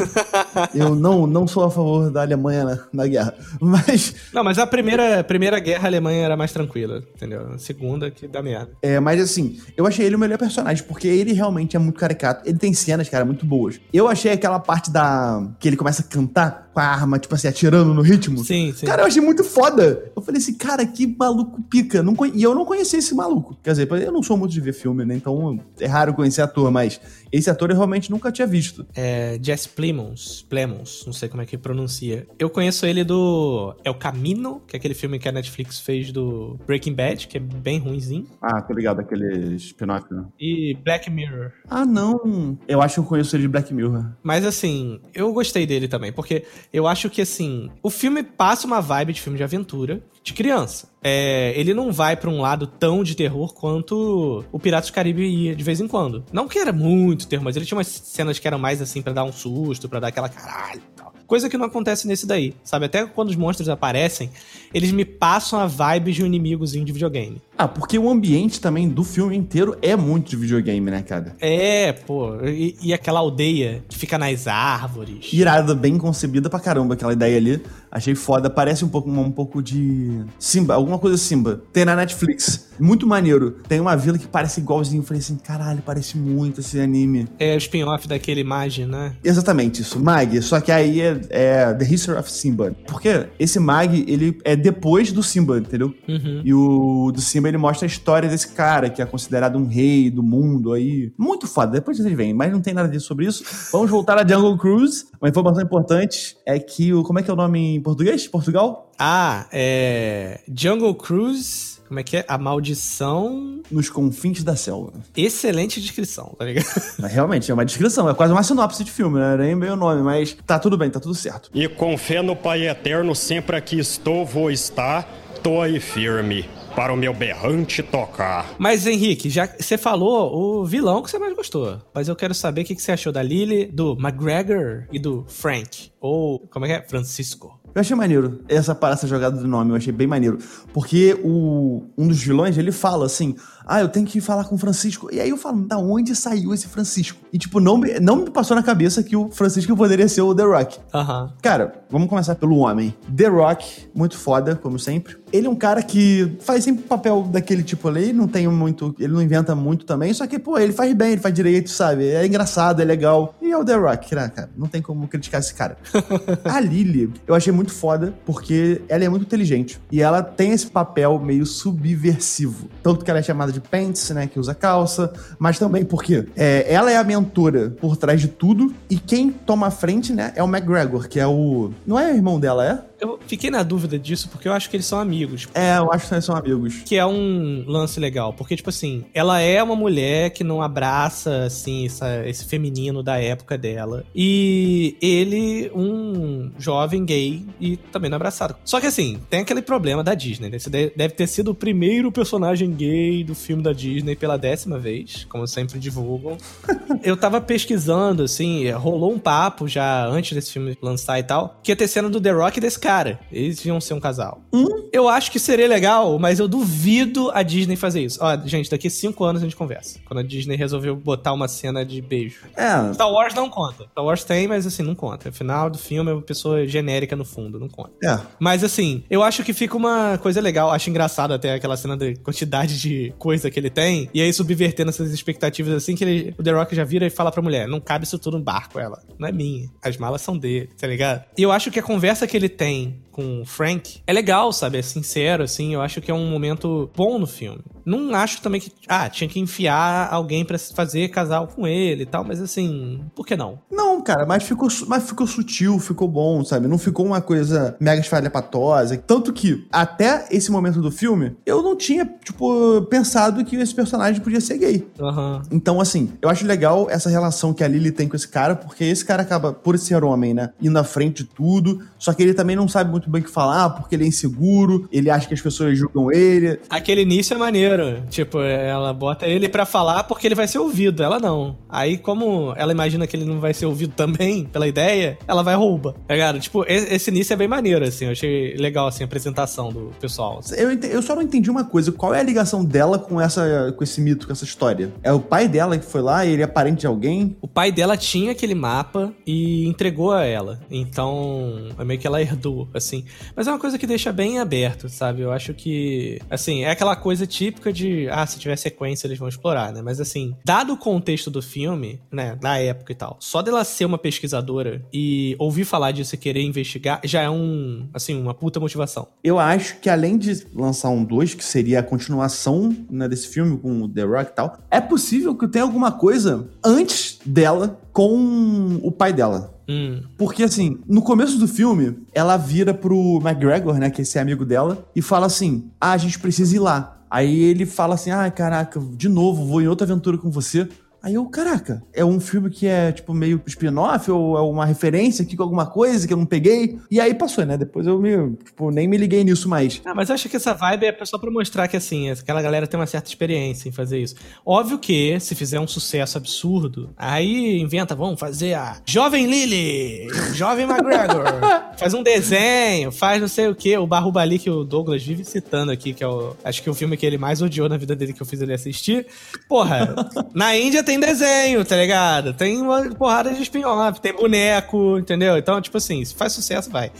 eu 0.75 0.95
não, 0.95 1.27
não 1.27 1.47
sou 1.47 1.65
a 1.65 1.71
favor 1.71 2.11
da 2.11 2.23
Alemanha 2.23 2.65
na, 2.65 2.79
na, 2.93 3.07
guerra. 3.07 3.35
Mas. 3.61 4.15
Não, 4.33 4.45
mas 4.45 4.59
a 4.59 4.67
primeira, 4.67 5.23
primeira 5.25 5.59
guerra 5.59 5.85
a 5.85 5.87
Alemanha 5.89 6.25
era 6.25 6.37
mais 6.37 6.53
tranquila, 6.53 7.03
entendeu? 7.15 7.53
A 7.55 7.59
segunda 7.59 8.11
que 8.11 8.27
dá 8.27 8.43
merda. 8.43 8.71
É, 8.83 8.99
mas 9.01 9.21
assim, 9.21 9.59
eu 9.77 9.87
achei 9.87 10.07
ele 10.07 10.17
o 10.17 10.19
melhor 10.19 10.39
personagem, 10.39 10.85
porque 10.85 11.07
ele 11.07 11.33
realmente 11.33 11.77
é 11.77 11.79
muito 11.79 11.99
caricato. 11.99 12.49
Ele 12.49 12.59
tem 12.59 12.73
cenas, 12.73 13.09
cara, 13.09 13.25
muito 13.25 13.45
boas. 13.47 13.81
Eu 13.93 14.09
achei 14.09 14.33
aquela 14.33 14.59
parte 14.59 14.91
da. 14.91 15.47
que 15.59 15.69
ele 15.69 15.77
começa 15.77 16.03
a 16.03 16.05
cantar 16.05 16.71
com 16.73 16.81
a 16.81 16.85
arma, 16.85 17.19
tipo 17.19 17.35
assim, 17.35 17.49
atirando 17.49 17.93
no 17.93 18.03
ritmo. 18.03 18.45
Sim, 18.45 18.73
sim. 18.75 18.87
Cara, 18.87 19.03
eu 19.03 19.07
achei 19.07 19.21
muito 19.21 19.45
foda. 19.45 20.11
Eu 20.17 20.23
falei 20.23 20.41
assim, 20.41 20.55
cara, 20.55 20.85
que 20.87 21.07
maluco 21.07 21.63
pica. 21.63 22.03
Não. 22.03 22.15
E 22.35 22.43
eu 22.43 22.55
não 22.55 22.65
conhecia 22.65 22.99
esse 22.99 23.15
maluco. 23.15 23.57
Quer 23.63 23.73
dizer, 23.73 23.91
eu 23.91 24.13
não 24.13 24.23
sou 24.23 24.37
muito 24.37 24.53
de 24.53 24.61
ver 24.61 24.73
filme, 24.73 25.05
né? 25.05 25.15
Então 25.15 25.61
é 25.79 25.87
raro 25.87 26.15
conhecer 26.15 26.43
ator, 26.43 26.71
mas 26.71 27.01
esse 27.31 27.51
ator 27.51 27.71
eu 27.71 27.77
realmente 27.77 28.11
nunca 28.11 28.33
tinha 28.33 28.47
visto. 28.47 28.87
É 28.95 29.39
Jess 29.43 29.67
Plemons, 29.83 30.47
Plemons, 30.49 31.03
não 31.05 31.12
sei 31.12 31.29
como 31.29 31.43
é 31.43 31.47
que 31.47 31.59
pronuncia. 31.59 32.25
Eu 32.39 32.49
conheço 32.49 32.87
ele 32.87 33.03
do 33.03 33.75
É 33.83 33.91
o 33.91 33.95
Camino, 33.95 34.62
que 34.65 34.77
é 34.77 34.79
aquele 34.79 34.95
filme 34.95 35.19
que 35.19 35.29
a 35.29 35.33
Netflix 35.33 35.81
fez 35.81 36.12
do 36.12 36.57
Breaking 36.65 36.95
Bad, 36.95 37.27
que 37.27 37.37
é 37.37 37.41
bem 37.41 37.81
ruimzinho. 37.81 38.29
Ah, 38.41 38.62
tô 38.62 38.73
ligado, 38.75 39.01
aquele 39.01 39.57
spin-off, 39.57 40.07
né? 40.15 40.25
E 40.39 40.79
Black 40.85 41.11
Mirror. 41.11 41.51
Ah, 41.69 41.85
não. 41.85 42.57
Eu 42.69 42.81
acho 42.81 42.95
que 42.95 43.01
eu 43.01 43.05
conheço 43.05 43.35
ele 43.35 43.43
de 43.43 43.49
Black 43.49 43.75
Mirror. 43.75 44.12
Mas 44.23 44.45
assim, 44.45 45.01
eu 45.12 45.33
gostei 45.33 45.67
dele 45.67 45.89
também, 45.89 46.12
porque 46.12 46.45
eu 46.73 46.87
acho 46.87 47.11
que, 47.11 47.21
assim, 47.21 47.69
o 47.83 47.91
filme 47.91 48.23
passa 48.23 48.69
uma 48.69 48.81
vibe 48.81 49.15
de 49.15 49.21
filme 49.21 49.37
de 49.37 49.43
aventura 49.43 50.01
de 50.23 50.33
criança. 50.33 50.88
É, 51.02 51.52
ele 51.57 51.75
não 51.75 51.91
vai 51.91 52.17
para 52.17 52.31
um 52.31 52.41
lado 52.41 52.67
tão 52.67 53.02
de 53.02 53.17
terror 53.17 53.52
quanto 53.52 54.45
o 54.52 54.59
Piratas 54.59 54.91
do 54.91 54.93
Caribe 54.93 55.23
ia 55.23 55.55
de 55.55 55.64
vez 55.64 55.81
em 55.81 55.88
quando. 55.88 56.25
Não 56.33 56.47
que 56.47 56.59
era 56.59 56.73
muito 56.73 57.26
terror, 57.26 57.45
mas 57.45 57.57
ele 57.57 57.67
tinha 57.67 57.76
umas 57.76 57.88
cenas 57.88 58.38
que 58.38 58.47
eram 58.47 58.59
mais 58.59 58.81
assim 58.81 59.02
para 59.02 59.12
dar 59.12 59.25
um 59.25 59.33
susto, 59.33 59.88
para 59.88 60.00
dar 60.00 60.09
aquela 60.09 60.29
caralho 60.29 60.81
e 60.81 60.97
tal. 60.97 61.12
Coisa 61.26 61.49
que 61.49 61.57
não 61.57 61.67
acontece 61.67 62.07
nesse 62.07 62.26
daí, 62.26 62.55
sabe? 62.62 62.87
Até 62.87 63.07
quando 63.07 63.31
os 63.31 63.37
monstros 63.37 63.69
aparecem, 63.69 64.31
eles 64.73 64.93
me 64.93 65.05
passam 65.05 65.59
a 65.59 65.67
vibe 65.67 66.12
de 66.12 66.23
um 66.23 66.26
inimigozinho 66.26 66.85
de 66.85 66.93
videogame. 66.93 67.41
Ah, 67.62 67.69
porque 67.69 67.97
o 67.97 68.11
ambiente 68.11 68.61
também 68.61 68.88
do 68.88 69.04
filme 69.04 69.37
inteiro 69.37 69.76
é 69.81 69.95
muito 69.95 70.31
de 70.31 70.37
videogame, 70.37 70.90
né, 70.90 71.00
cara? 71.00 71.37
É, 71.38 71.92
pô. 71.92 72.35
E, 72.45 72.76
e 72.83 72.92
aquela 72.92 73.21
aldeia 73.21 73.85
que 73.88 73.97
fica 73.97 74.19
nas 74.19 74.49
árvores. 74.49 75.33
Irada, 75.33 75.73
bem 75.73 75.97
concebida 75.97 76.50
pra 76.50 76.59
caramba 76.59 76.95
aquela 76.95 77.12
ideia 77.12 77.37
ali. 77.37 77.62
Achei 77.88 78.16
foda. 78.16 78.50
Parece 78.50 78.85
um 78.85 78.88
pouco, 78.88 79.09
um 79.09 79.31
pouco 79.31 79.62
de 79.62 80.25
Simba, 80.40 80.75
alguma 80.75 80.99
coisa 80.99 81.16
Simba. 81.16 81.62
Tem 81.73 81.85
na 81.85 81.95
Netflix. 81.95 82.73
Muito 82.81 83.07
maneiro. 83.07 83.52
Tem 83.69 83.78
uma 83.78 83.95
vila 83.95 84.19
que 84.19 84.26
parece 84.26 84.61
igualzinho. 84.61 85.02
Eu 85.02 85.07
falei 85.07 85.21
assim, 85.21 85.37
caralho, 85.37 85.83
parece 85.85 86.16
muito 86.19 86.61
esse 86.61 86.81
anime. 86.81 87.28
É 87.38 87.54
o 87.54 87.59
spin-off 87.59 88.09
daquele 88.09 88.42
Mag, 88.42 88.85
né? 88.87 89.12
Exatamente 89.23 89.83
isso, 89.83 90.00
Mag. 90.00 90.40
Só 90.42 90.61
que 90.61 90.73
aí 90.73 91.00
é, 91.00 91.21
é, 91.31 91.75
The 91.75 91.85
History 91.85 92.19
of 92.19 92.33
Simba. 92.33 92.75
Porque 92.88 93.26
esse 93.38 93.61
Mag, 93.61 94.04
ele 94.09 94.38
é 94.42 94.57
depois 94.57 95.12
do 95.12 95.23
Simba, 95.23 95.59
entendeu? 95.59 95.95
Uhum. 96.09 96.40
E 96.42 96.54
o 96.54 97.12
do 97.12 97.21
Simba, 97.21 97.51
ele 97.52 97.59
mostra 97.59 97.87
a 97.87 97.88
história 97.88 98.28
desse 98.28 98.49
cara, 98.49 98.88
que 98.88 99.02
é 99.02 99.06
considerado 99.06 99.56
um 99.59 99.66
rei 99.66 100.11
do 100.11 100.23
mundo 100.23 100.73
aí. 100.73 101.12
Muito 101.18 101.47
foda. 101.47 101.73
Depois 101.73 101.99
vocês 101.99 102.16
veem, 102.16 102.32
mas 102.32 102.50
não 102.50 102.61
tem 102.61 102.75
nada 102.75 102.88
disso 102.88 103.06
sobre 103.06 103.26
isso. 103.26 103.44
Vamos 103.71 103.90
voltar 103.90 104.18
a 104.18 104.26
Jungle 104.26 104.56
Cruise. 104.56 105.06
Uma 105.21 105.28
informação 105.28 105.62
importante 105.62 106.37
é 106.47 106.59
que 106.59 106.92
o. 106.92 107.02
Como 107.02 107.18
é 107.18 107.23
que 107.23 107.30
é 107.30 107.32
o 107.32 107.37
nome 107.37 107.76
em 107.76 107.80
português? 107.80 108.26
Portugal? 108.26 108.90
Ah, 108.99 109.47
é. 109.52 110.40
Jungle 110.49 110.94
Cruise. 110.94 111.73
Como 111.87 112.00
é 112.00 112.02
que 112.02 112.16
é? 112.16 112.25
A 112.26 112.38
maldição. 112.38 113.61
Nos 113.71 113.90
confins 113.90 114.42
da 114.42 114.56
selva. 114.56 114.92
Excelente 115.16 115.80
descrição, 115.80 116.35
tá 116.38 116.44
ligado? 116.44 116.66
Mas 116.99 117.12
realmente, 117.12 117.50
é 117.50 117.54
uma 117.54 117.64
descrição. 117.64 118.09
É 118.09 118.14
quase 118.14 118.32
uma 118.32 118.42
sinopse 118.42 118.82
de 118.82 118.90
filme, 118.90 119.18
né? 119.18 119.37
Nem 119.37 119.59
bem 119.59 119.71
o 119.71 119.76
nome, 119.76 120.02
mas 120.02 120.37
tá 120.47 120.59
tudo 120.59 120.76
bem, 120.76 120.90
tá 120.90 121.00
tudo 121.00 121.14
certo. 121.14 121.50
E 121.54 121.68
com 121.68 121.97
fé 121.97 122.23
no 122.23 122.35
Pai 122.35 122.68
Eterno, 122.68 123.14
sempre 123.14 123.56
aqui 123.56 123.78
estou, 123.78 124.26
vou 124.26 124.50
estar, 124.50 125.09
tô 125.42 125.61
aí 125.61 125.80
firme 125.80 126.47
para 126.75 126.93
o 126.93 126.97
meu 126.97 127.12
berrante 127.14 127.83
tocar. 127.83 128.55
Mas, 128.59 128.87
Henrique, 128.87 129.29
já 129.31 129.47
você 129.47 129.76
falou 129.76 130.61
o 130.61 130.64
vilão 130.64 131.02
que 131.02 131.11
você 131.11 131.19
mais 131.19 131.35
gostou. 131.35 131.81
Mas 131.95 132.09
eu 132.09 132.17
quero 132.17 132.35
saber 132.35 132.62
o 132.62 132.64
que 132.64 132.75
você 132.75 132.93
achou 132.93 133.12
da 133.12 133.23
Lily, 133.23 133.67
do 133.67 133.93
McGregor 133.93 134.87
e 134.93 134.99
do 134.99 135.25
Frank. 135.29 135.91
Ou, 136.00 136.41
como 136.50 136.64
é 136.64 136.69
que 136.69 136.75
é? 136.75 136.88
Francisco. 136.88 137.61
Eu 137.75 137.81
achei 137.81 137.97
maneiro 137.97 138.41
essa, 138.49 138.79
essa 138.83 139.07
jogada 139.07 139.37
do 139.37 139.49
nome, 139.49 139.71
eu 139.71 139.76
achei 139.76 139.93
bem 139.93 140.07
maneiro. 140.07 140.38
Porque 140.75 141.19
o, 141.25 141.85
um 141.97 142.07
dos 142.07 142.23
vilões, 142.23 142.59
ele 142.59 142.71
fala 142.71 143.07
assim: 143.07 143.35
Ah, 143.67 143.81
eu 143.81 143.88
tenho 143.88 144.07
que 144.07 144.21
falar 144.21 144.45
com 144.45 144.57
o 144.57 144.59
Francisco. 144.59 145.09
E 145.11 145.19
aí 145.19 145.31
eu 145.31 145.38
falo, 145.38 145.62
da 145.62 145.79
onde 145.79 146.14
saiu 146.14 146.52
esse 146.52 146.69
Francisco? 146.69 147.19
E 147.33 147.38
tipo, 147.38 147.61
não, 147.61 147.81
não 148.00 148.17
me 148.17 148.31
passou 148.31 148.55
na 148.55 148.62
cabeça 148.62 149.02
que 149.02 149.17
o 149.17 149.31
Francisco 149.31 149.75
poderia 149.75 150.07
ser 150.07 150.21
o 150.21 150.35
The 150.35 150.43
Rock. 150.43 150.79
Aham. 150.93 151.23
Uhum. 151.23 151.31
Cara, 151.41 151.82
vamos 151.93 152.09
começar 152.09 152.35
pelo 152.35 152.57
homem. 152.57 152.95
The 153.15 153.29
Rock, 153.29 153.89
muito 153.95 154.17
foda, 154.17 154.57
como 154.57 154.79
sempre. 154.79 155.17
Ele 155.31 155.47
é 155.47 155.51
um 155.51 155.55
cara 155.55 155.83
que 155.83 156.37
faz 156.41 156.65
sempre 156.65 156.85
papel 156.85 157.23
daquele 157.23 157.63
tipo 157.63 157.87
ali, 157.87 158.13
não 158.13 158.27
tem 158.27 158.49
muito. 158.49 158.95
Ele 158.99 159.13
não 159.13 159.23
inventa 159.23 159.55
muito 159.55 159.85
também, 159.85 160.13
só 160.15 160.27
que, 160.27 160.39
pô, 160.39 160.59
ele 160.59 160.73
faz 160.73 160.93
bem, 160.95 161.13
ele 161.13 161.21
faz 161.21 161.35
direito, 161.35 161.71
sabe? 161.71 162.09
É 162.09 162.27
engraçado, 162.27 162.81
é 162.81 162.85
legal. 162.85 163.35
E 163.41 163.51
é 163.51 163.57
o 163.57 163.65
The 163.65 163.75
Rock, 163.75 164.15
né, 164.15 164.29
cara? 164.29 164.51
Não 164.57 164.67
tem 164.67 164.81
como 164.81 165.07
criticar 165.07 165.41
esse 165.41 165.55
cara. 165.55 165.77
a 166.45 166.61
Lily, 166.61 167.13
eu 167.27 167.35
achei 167.35 167.53
muito 167.53 167.73
foda, 167.73 168.15
porque 168.25 168.81
ela 168.89 169.05
é 169.05 169.09
muito 169.09 169.23
inteligente. 169.23 169.81
E 169.91 170.01
ela 170.01 170.23
tem 170.23 170.53
esse 170.53 170.67
papel 170.67 171.19
meio 171.19 171.45
subversivo. 171.45 172.69
Tanto 172.83 173.05
que 173.05 173.11
ela 173.11 173.21
é 173.21 173.23
chamada 173.23 173.53
de 173.53 173.61
Pants, 173.61 174.11
né? 174.11 174.27
Que 174.27 174.41
usa 174.41 174.55
calça, 174.55 175.13
mas 175.39 175.59
também 175.59 175.85
porque 175.85 176.27
é, 176.37 176.73
ela 176.73 176.91
é 176.91 176.97
a 176.97 177.05
mentora 177.05 177.71
por 177.81 177.97
trás 177.97 178.21
de 178.21 178.29
tudo. 178.29 178.73
E 178.89 178.99
quem 178.99 179.31
toma 179.31 179.67
a 179.67 179.71
frente, 179.71 180.13
né, 180.13 180.33
é 180.35 180.43
o 180.43 180.47
McGregor, 180.47 181.09
que 181.09 181.21
é 181.21 181.27
o. 181.27 181.71
Não 181.87 181.99
é 181.99 182.15
irmão 182.15 182.39
dela, 182.39 182.67
é? 182.67 182.79
Eu 183.02 183.18
fiquei 183.26 183.50
na 183.50 183.64
dúvida 183.64 183.99
disso 183.99 184.28
porque 184.28 184.47
eu 184.47 184.52
acho 184.52 184.71
que 184.71 184.76
eles 184.76 184.87
são 184.87 185.00
amigos. 185.00 185.49
É, 185.52 185.76
eu 185.76 185.92
acho 185.92 186.06
que 186.06 186.14
eles 186.14 186.25
são 186.25 186.37
amigos. 186.37 186.82
Que 186.87 186.97
é 186.97 187.04
um 187.04 187.64
lance 187.66 187.99
legal. 187.99 188.32
Porque, 188.32 188.54
tipo 188.54 188.71
assim, 188.71 189.04
ela 189.12 189.40
é 189.40 189.61
uma 189.61 189.75
mulher 189.75 190.30
que 190.30 190.44
não 190.44 190.62
abraça, 190.62 191.44
assim, 191.44 191.87
essa, 191.87 192.25
esse 192.28 192.44
feminino 192.44 193.02
da 193.02 193.18
época 193.18 193.59
dela. 193.59 194.04
E 194.14 194.97
ele, 195.02 195.71
um 195.75 196.52
jovem 196.56 197.04
gay 197.04 197.44
e 197.61 197.76
também 197.76 198.09
não 198.09 198.16
abraçado. 198.16 198.54
Só 198.64 198.80
que, 198.80 198.87
assim, 198.87 199.21
tem 199.28 199.40
aquele 199.40 199.62
problema 199.62 200.04
da 200.04 200.14
Disney, 200.14 200.49
né? 200.49 200.56
Esse 200.56 200.71
deve 200.71 201.11
ter 201.11 201.26
sido 201.26 201.50
o 201.50 201.54
primeiro 201.54 202.12
personagem 202.12 202.71
gay 202.71 203.25
do 203.25 203.35
filme 203.35 203.64
da 203.64 203.73
Disney 203.73 204.14
pela 204.14 204.38
décima 204.38 204.78
vez, 204.78 205.26
como 205.28 205.44
sempre 205.49 205.80
divulgam. 205.80 206.37
eu 207.02 207.16
tava 207.16 207.40
pesquisando, 207.40 208.23
assim, 208.23 208.71
rolou 208.71 209.12
um 209.12 209.18
papo 209.18 209.66
já 209.66 210.06
antes 210.06 210.32
desse 210.32 210.52
filme 210.52 210.78
lançar 210.80 211.18
e 211.18 211.25
tal, 211.25 211.59
que 211.64 211.73
ia 211.73 211.76
ter 211.76 211.88
cena 211.88 212.09
do 212.09 212.21
The 212.21 212.30
Rock 212.30 212.61
desse 212.61 212.78
cara. 212.78 212.92
Eles 213.31 213.65
iam 213.65 213.81
ser 213.81 213.95
um 213.95 214.01
casal. 214.01 214.43
Hum? 214.53 214.89
Eu 214.93 215.09
acho 215.09 215.31
que 215.31 215.39
seria 215.39 215.67
legal, 215.67 216.19
mas 216.19 216.39
eu 216.39 216.47
duvido 216.47 217.31
a 217.33 217.43
Disney 217.43 217.77
fazer 217.77 218.03
isso. 218.03 218.19
Ó, 218.21 218.37
gente, 218.45 218.71
daqui 218.71 218.91
cinco 218.91 219.25
anos 219.25 219.43
a 219.43 219.45
gente 219.45 219.57
conversa. 219.57 219.99
Quando 220.05 220.21
a 220.21 220.23
Disney 220.23 220.57
resolveu 220.57 220.95
botar 220.95 221.33
uma 221.33 221.49
cena 221.49 221.85
de 221.85 222.01
beijo. 222.01 222.41
É. 222.57 222.93
Star 222.93 223.11
Wars 223.11 223.35
não 223.35 223.49
conta. 223.49 223.85
Star 223.91 224.05
Wars 224.05 224.25
tem, 224.25 224.47
mas 224.47 224.67
assim, 224.67 224.83
não 224.83 224.95
conta. 224.95 225.29
O 225.29 225.33
final 225.33 225.71
do 225.71 225.79
filme 225.79 226.11
é 226.11 226.15
uma 226.15 226.23
pessoa 226.23 226.67
genérica 226.67 227.17
no 227.17 227.25
fundo, 227.25 227.59
não 227.59 227.69
conta. 227.69 227.93
É. 228.05 228.19
Mas 228.39 228.63
assim, 228.63 229.05
eu 229.09 229.23
acho 229.23 229.43
que 229.43 229.53
fica 229.53 229.77
uma 229.77 230.19
coisa 230.19 230.41
legal. 230.41 230.71
Acho 230.71 230.91
engraçado 230.91 231.33
até 231.33 231.55
aquela 231.55 231.77
cena 231.77 231.97
da 231.97 232.15
quantidade 232.17 232.81
de 232.81 233.15
coisa 233.19 233.51
que 233.51 233.59
ele 233.59 233.71
tem. 233.71 234.11
E 234.13 234.21
aí 234.21 234.33
subvertendo 234.33 234.91
essas 234.91 235.13
expectativas 235.13 235.73
assim, 235.75 235.95
que 235.95 236.05
ele, 236.05 236.35
o 236.39 236.43
The 236.43 236.53
Rock 236.53 236.75
já 236.75 236.85
vira 236.85 237.07
e 237.07 237.11
fala 237.11 237.31
pra 237.31 237.43
mulher: 237.43 237.67
não 237.67 237.81
cabe 237.81 238.05
isso 238.05 238.19
tudo 238.19 238.39
no 238.39 238.45
barco. 238.45 238.79
Ela, 238.79 239.03
não 239.19 239.29
é 239.29 239.33
minha. 239.33 239.69
As 239.83 239.97
malas 239.97 240.23
são 240.23 240.37
dele, 240.37 240.69
tá 240.79 240.87
ligado? 240.87 241.25
E 241.37 241.43
eu 241.43 241.53
acho 241.53 241.71
que 241.71 241.79
a 241.79 241.83
conversa 241.83 242.27
que 242.27 242.37
ele 242.37 242.49
tem 242.49 242.82
com 243.11 243.43
o 243.43 243.45
Frank 243.45 244.01
é 244.07 244.12
legal, 244.12 244.53
sabe? 244.53 244.79
É 244.79 244.83
sincero, 244.83 245.43
assim. 245.43 245.75
Eu 245.75 245.83
acho 245.83 246.01
que 246.01 246.11
é 246.11 246.15
um 246.15 246.31
momento 246.31 246.91
bom 246.97 247.19
no 247.19 247.27
filme. 247.27 247.62
Não 247.85 248.15
acho 248.15 248.41
também 248.41 248.61
que, 248.61 248.73
ah, 248.89 249.09
tinha 249.09 249.29
que 249.29 249.41
enfiar 249.41 250.09
alguém 250.12 250.45
para 250.45 250.59
fazer 250.59 251.09
casal 251.09 251.49
com 251.49 251.67
ele 251.67 252.03
e 252.03 252.07
tal, 252.07 252.25
mas 252.25 252.41
assim, 252.41 253.01
por 253.15 253.27
que 253.27 253.37
não? 253.37 253.59
Não, 253.71 254.01
cara, 254.03 254.27
mas 254.27 254.43
ficou, 254.45 254.69
mas 254.87 255.09
ficou 255.09 255.27
sutil, 255.27 255.79
ficou 255.79 256.09
bom, 256.09 256.45
sabe? 256.45 256.69
Não 256.69 256.79
ficou 256.79 257.05
uma 257.05 257.21
coisa 257.21 257.77
mega 257.81 258.01
esfarelapatosa. 258.01 258.97
Tanto 258.97 259.33
que, 259.33 259.67
até 259.73 260.27
esse 260.31 260.51
momento 260.51 260.81
do 260.81 260.91
filme, 260.91 261.37
eu 261.45 261.62
não 261.62 261.77
tinha, 261.77 262.05
tipo, 262.25 262.83
pensado 262.83 263.45
que 263.45 263.57
esse 263.57 263.75
personagem 263.75 264.21
podia 264.21 264.41
ser 264.41 264.59
gay. 264.59 264.87
Uhum. 264.99 265.43
Então, 265.51 265.81
assim, 265.81 266.12
eu 266.21 266.29
acho 266.29 266.47
legal 266.47 266.89
essa 266.91 267.09
relação 267.09 267.53
que 267.53 267.65
a 267.65 267.69
Lily 267.69 267.91
tem 267.91 268.09
com 268.09 268.17
esse 268.17 268.29
cara, 268.29 268.55
porque 268.55 268.85
esse 268.85 269.05
cara 269.05 269.23
acaba, 269.23 269.53
por 269.53 269.79
ser 269.79 270.05
homem, 270.05 270.35
né, 270.35 270.51
indo 270.61 270.79
à 270.79 270.85
frente 270.85 271.23
de 271.23 271.29
tudo, 271.31 271.81
só 271.99 272.12
que 272.12 272.23
ele 272.23 272.35
também 272.35 272.57
não 272.57 272.69
sabe 272.69 272.91
muito 272.91 273.11
bem 273.11 273.23
o 273.23 273.25
que 273.25 273.31
falar, 273.31 273.71
porque 273.71 273.95
ele 273.95 274.05
é 274.05 274.07
inseguro, 274.07 274.89
ele 274.91 275.11
acha 275.11 275.27
que 275.27 275.35
as 275.35 275.41
pessoas 275.41 275.77
julgam 275.79 276.11
ele. 276.11 276.61
Aquele 276.69 277.03
início 277.03 277.35
é 277.35 277.39
maneiro. 277.39 277.72
Tipo, 278.11 278.41
ela 278.41 278.93
bota 278.93 279.26
ele 279.26 279.49
pra 279.49 279.64
falar 279.64 280.05
porque 280.05 280.26
ele 280.26 280.35
vai 280.35 280.47
ser 280.47 280.59
ouvido, 280.59 281.02
ela 281.02 281.19
não. 281.19 281.57
Aí, 281.69 281.97
como 281.97 282.52
ela 282.57 282.73
imagina 282.73 283.07
que 283.07 283.17
ele 283.17 283.25
não 283.25 283.41
vai 283.41 283.55
ser 283.55 283.67
ouvido 283.67 283.95
também, 283.95 284.45
pela 284.45 284.67
ideia, 284.67 285.19
ela 285.26 285.43
vai 285.43 285.55
rouba. 285.55 285.95
Tá 286.07 286.14
ligado? 286.14 286.38
Tipo, 286.41 286.64
esse 286.67 287.11
início 287.11 287.33
é 287.33 287.37
bem 287.37 287.49
maneiro, 287.49 287.85
assim. 287.85 288.07
Eu 288.07 288.12
achei 288.12 288.55
legal, 288.57 288.87
assim, 288.87 289.02
a 289.02 289.07
apresentação 289.07 289.73
do 289.73 289.91
pessoal. 290.00 290.41
Eu, 290.57 290.73
eu 290.73 291.02
só 291.02 291.14
não 291.14 291.23
entendi 291.23 291.50
uma 291.50 291.64
coisa. 291.64 291.93
Qual 291.93 292.14
é 292.14 292.21
a 292.21 292.23
ligação 292.23 292.64
dela 292.64 292.99
com, 292.99 293.21
essa, 293.21 293.73
com 293.76 293.85
esse 293.85 294.00
mito, 294.00 294.26
com 294.26 294.33
essa 294.33 294.45
história? 294.45 294.93
É 295.02 295.12
o 295.12 295.21
pai 295.21 295.49
dela 295.49 295.79
que 295.79 295.85
foi 295.85 296.02
lá 296.02 296.25
e 296.25 296.33
ele 296.33 296.43
é 296.43 296.47
parente 296.47 296.81
de 296.81 296.87
alguém? 296.87 297.37
O 297.41 297.49
pai 297.49 297.73
dela 297.73 297.97
tinha 297.97 298.33
aquele 298.33 298.55
mapa 298.55 299.12
e 299.26 299.67
entregou 299.67 300.12
a 300.12 300.25
ela. 300.25 300.61
Então, 300.71 301.69
é 301.79 301.85
meio 301.85 301.99
que 301.99 302.07
ela 302.07 302.21
herdou, 302.21 302.69
assim. 302.75 303.05
Mas 303.35 303.47
é 303.47 303.50
uma 303.50 303.59
coisa 303.59 303.79
que 303.79 303.87
deixa 303.87 304.12
bem 304.12 304.38
aberto, 304.38 304.88
sabe? 304.88 305.23
Eu 305.23 305.33
acho 305.33 305.55
que, 305.55 306.21
assim, 306.31 306.64
é 306.64 306.71
aquela 306.71 306.97
coisa 306.97 307.26
típica 307.26 307.62
de, 307.71 308.09
ah, 308.11 308.26
se 308.26 308.38
tiver 308.38 308.57
sequência 308.57 309.07
eles 309.07 309.19
vão 309.19 309.28
explorar, 309.28 309.73
né? 309.73 309.83
Mas 309.83 310.00
assim, 310.00 310.35
dado 310.42 310.73
o 310.73 310.76
contexto 310.76 311.31
do 311.31 311.42
filme, 311.42 312.00
né, 312.11 312.38
na 312.40 312.57
época 312.57 312.92
e 312.92 312.95
tal, 312.95 313.19
só 313.21 313.42
dela 313.42 313.62
ser 313.62 313.85
uma 313.85 313.99
pesquisadora 313.99 314.83
e 314.90 315.37
ouvir 315.38 315.66
falar 315.66 315.92
disso 315.92 316.14
e 316.14 316.19
querer 316.19 316.42
investigar, 316.42 317.00
já 317.04 317.21
é 317.21 317.28
um, 317.28 317.87
assim, 317.92 318.19
uma 318.19 318.33
puta 318.33 318.59
motivação. 318.59 319.09
Eu 319.23 319.38
acho 319.38 319.78
que 319.81 319.90
além 319.90 320.16
de 320.16 320.47
lançar 320.54 320.88
um 320.88 321.04
2, 321.04 321.35
que 321.35 321.45
seria 321.45 321.81
a 321.81 321.83
continuação 321.83 322.75
né, 322.90 323.07
desse 323.09 323.28
filme 323.28 323.59
com 323.59 323.83
o 323.83 323.88
The 323.88 324.02
Rock 324.02 324.31
e 324.31 324.35
tal, 324.35 324.59
é 324.71 324.81
possível 324.81 325.35
que 325.35 325.47
tenha 325.49 325.64
alguma 325.64 325.92
coisa 325.92 326.49
antes 326.64 327.19
dela 327.26 327.78
com 327.92 328.81
o 328.83 328.90
pai 328.90 329.12
dela. 329.12 329.52
Hum. 329.69 330.02
Porque, 330.16 330.42
assim, 330.42 330.78
no 330.87 331.02
começo 331.02 331.38
do 331.38 331.47
filme, 331.47 331.99
ela 332.12 332.37
vira 332.37 332.75
pro 332.75 333.21
McGregor, 333.23 333.78
né, 333.78 333.90
que 333.90 334.00
é 334.00 334.02
esse 334.02 334.19
amigo 334.19 334.45
dela, 334.45 334.87
e 334.95 335.02
fala 335.02 335.26
assim: 335.26 335.71
Ah, 335.81 335.92
a 335.92 335.97
gente 335.97 336.19
precisa 336.19 336.54
ir 336.57 336.59
lá. 336.59 336.99
Aí 337.12 337.42
ele 337.42 337.66
fala 337.66 337.95
assim: 337.95 338.11
Ah, 338.11 338.31
caraca, 338.31 338.81
de 338.81 339.07
novo, 339.07 339.45
vou 339.45 339.61
em 339.61 339.69
outra 339.69 339.85
aventura 339.85 340.16
com 340.16 340.30
você. 340.30 340.67
Aí 341.02 341.15
eu, 341.15 341.25
caraca, 341.26 341.82
é 341.93 342.04
um 342.04 342.21
filme 342.21 342.49
que 342.49 342.67
é, 342.67 342.93
tipo, 342.93 343.12
meio 343.12 343.43
spin-off 343.47 344.08
ou 344.10 344.38
é 344.38 344.41
uma 344.41 344.65
referência 344.65 345.25
aqui 345.25 345.36
com 345.36 345.43
alguma 345.43 345.67
coisa 345.67 346.06
que 346.06 346.12
eu 346.12 346.17
não 346.17 346.25
peguei? 346.25 346.78
E 346.91 347.00
aí 347.00 347.12
passou, 347.12 347.45
né? 347.45 347.56
Depois 347.56 347.86
eu 347.86 347.99
me, 347.99 348.36
tipo, 348.36 348.71
nem 348.71 348.86
me 348.86 348.97
liguei 348.97 349.25
nisso 349.25 349.49
mais. 349.49 349.80
Ah, 349.84 349.95
mas 349.95 350.08
eu 350.08 350.15
acho 350.15 350.28
que 350.28 350.36
essa 350.36 350.54
vibe 350.54 350.86
é 350.86 351.04
só 351.04 351.19
pra 351.19 351.30
mostrar 351.30 351.67
que, 351.67 351.76
assim, 351.76 352.10
aquela 352.10 352.41
galera 352.41 352.69
tem 352.69 352.78
uma 352.78 352.86
certa 352.86 353.08
experiência 353.08 353.69
em 353.69 353.73
fazer 353.73 353.99
isso. 353.99 354.15
Óbvio 354.47 354.78
que, 354.78 355.19
se 355.19 355.34
fizer 355.34 355.58
um 355.58 355.67
sucesso 355.67 356.19
absurdo, 356.19 356.91
aí 356.97 357.60
inventa, 357.60 357.95
vamos 357.95 358.21
fazer 358.21 358.54
a 358.54 358.80
Jovem 358.86 359.26
Lily, 359.26 360.08
Jovem 360.34 360.67
McGregor, 360.67 361.25
faz 361.76 361.95
um 361.95 362.02
desenho, 362.02 362.93
faz 362.93 363.21
não 363.21 363.28
sei 363.28 363.49
o 363.49 363.54
que, 363.54 363.76
o 363.76 363.86
Barrubali 363.86 364.38
que 364.38 364.50
o 364.50 364.62
Douglas 364.62 365.02
vive 365.02 365.25
citando 365.25 365.73
aqui, 365.73 365.93
que 365.93 366.04
é 366.04 366.06
o, 366.06 366.36
acho 366.45 366.62
que 366.62 366.69
é 366.69 366.73
o 366.73 366.75
filme 366.75 366.97
que 366.97 367.04
ele 367.04 367.19
mais 367.19 367.43
odiou 367.43 367.69
na 367.69 367.76
vida 367.76 367.97
dele 367.97 368.12
que 368.12 368.23
eu 368.23 368.26
fiz 368.26 368.41
ele 368.41 368.52
assistir. 368.52 369.06
Porra, 369.49 369.95
na 370.32 370.56
Índia 370.56 370.82
tem 370.82 370.92
tem 370.93 371.00
desenho, 371.00 371.65
tá 371.65 371.76
ligado? 371.76 372.35
Tem 372.35 372.61
uma 372.61 372.83
porrada 372.95 373.33
de 373.33 373.43
spin-off, 373.43 374.00
tem 374.00 374.13
boneco, 374.13 374.99
entendeu? 374.99 375.39
Então, 375.39 375.61
tipo 375.61 375.78
assim, 375.78 376.05
se 376.05 376.15
faz 376.15 376.33
sucesso, 376.33 376.71
vai. 376.71 376.93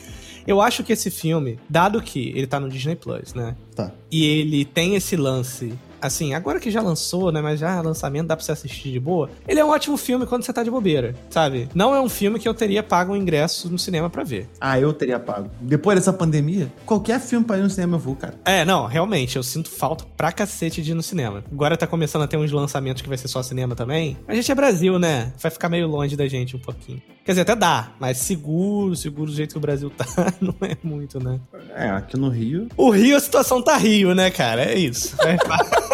Eu 0.46 0.61
acho 0.62 0.83
que 0.83 0.92
esse 0.92 1.11
filme, 1.11 1.59
dado 1.68 2.00
que 2.00 2.31
ele 2.35 2.46
tá 2.46 2.59
no 2.59 2.68
Disney 2.68 2.96
Plus, 2.96 3.35
né? 3.35 3.55
Tá. 3.74 3.92
E 4.11 4.24
ele 4.24 4.64
tem 4.64 4.94
esse 4.94 5.14
lance 5.14 5.74
assim, 6.02 6.34
agora 6.34 6.60
que 6.60 6.70
já 6.70 6.82
lançou, 6.82 7.30
né? 7.32 7.40
Mas 7.40 7.60
já 7.60 7.80
lançamento 7.80 8.26
dá 8.26 8.36
pra 8.36 8.44
você 8.44 8.52
assistir 8.52 8.90
de 8.90 9.00
boa. 9.00 9.30
Ele 9.46 9.60
é 9.60 9.64
um 9.64 9.70
ótimo 9.70 9.96
filme 9.96 10.26
quando 10.26 10.44
você 10.44 10.52
tá 10.52 10.62
de 10.62 10.70
bobeira, 10.70 11.14
sabe? 11.30 11.68
Não 11.74 11.94
é 11.94 12.00
um 12.00 12.08
filme 12.08 12.38
que 12.38 12.48
eu 12.48 12.54
teria 12.54 12.82
pago 12.82 13.12
um 13.12 13.16
ingresso 13.16 13.70
no 13.70 13.78
cinema 13.78 14.10
para 14.10 14.24
ver. 14.24 14.48
Ah, 14.60 14.78
eu 14.78 14.92
teria 14.92 15.18
pago. 15.18 15.50
Depois 15.60 15.96
dessa 15.96 16.12
pandemia, 16.12 16.70
qualquer 16.84 17.20
filme 17.20 17.46
pra 17.46 17.58
ir 17.58 17.62
no 17.62 17.70
cinema 17.70 17.96
eu 17.96 18.00
vou, 18.00 18.16
cara. 18.16 18.34
É, 18.44 18.64
não, 18.64 18.86
realmente, 18.86 19.36
eu 19.36 19.42
sinto 19.42 19.70
falta 19.70 20.04
pra 20.16 20.32
cacete 20.32 20.82
de 20.82 20.90
ir 20.90 20.94
no 20.94 21.02
cinema. 21.02 21.44
Agora 21.50 21.76
tá 21.76 21.86
começando 21.86 22.22
a 22.22 22.26
ter 22.26 22.36
uns 22.36 22.50
lançamentos 22.50 23.02
que 23.02 23.08
vai 23.08 23.16
ser 23.16 23.28
só 23.28 23.42
cinema 23.42 23.74
também. 23.74 24.16
A 24.26 24.34
gente 24.34 24.50
é 24.50 24.54
Brasil, 24.54 24.98
né? 24.98 25.32
Vai 25.38 25.50
ficar 25.50 25.68
meio 25.68 25.86
longe 25.86 26.16
da 26.16 26.26
gente 26.26 26.56
um 26.56 26.60
pouquinho. 26.60 27.00
Quer 27.24 27.32
dizer, 27.32 27.42
até 27.42 27.54
dá, 27.54 27.92
mas 28.00 28.18
seguro, 28.18 28.96
seguro 28.96 29.30
do 29.30 29.36
jeito 29.36 29.52
que 29.52 29.58
o 29.58 29.60
Brasil 29.60 29.88
tá, 29.90 30.04
não 30.40 30.54
é 30.60 30.76
muito, 30.82 31.22
né? 31.22 31.38
É, 31.74 31.88
aqui 31.90 32.16
no 32.16 32.28
Rio. 32.28 32.66
O 32.76 32.90
Rio, 32.90 33.16
a 33.16 33.20
situação 33.20 33.62
tá 33.62 33.76
Rio, 33.76 34.12
né, 34.12 34.28
cara? 34.30 34.64
É 34.64 34.76
isso. 34.76 35.14
É... 35.22 35.36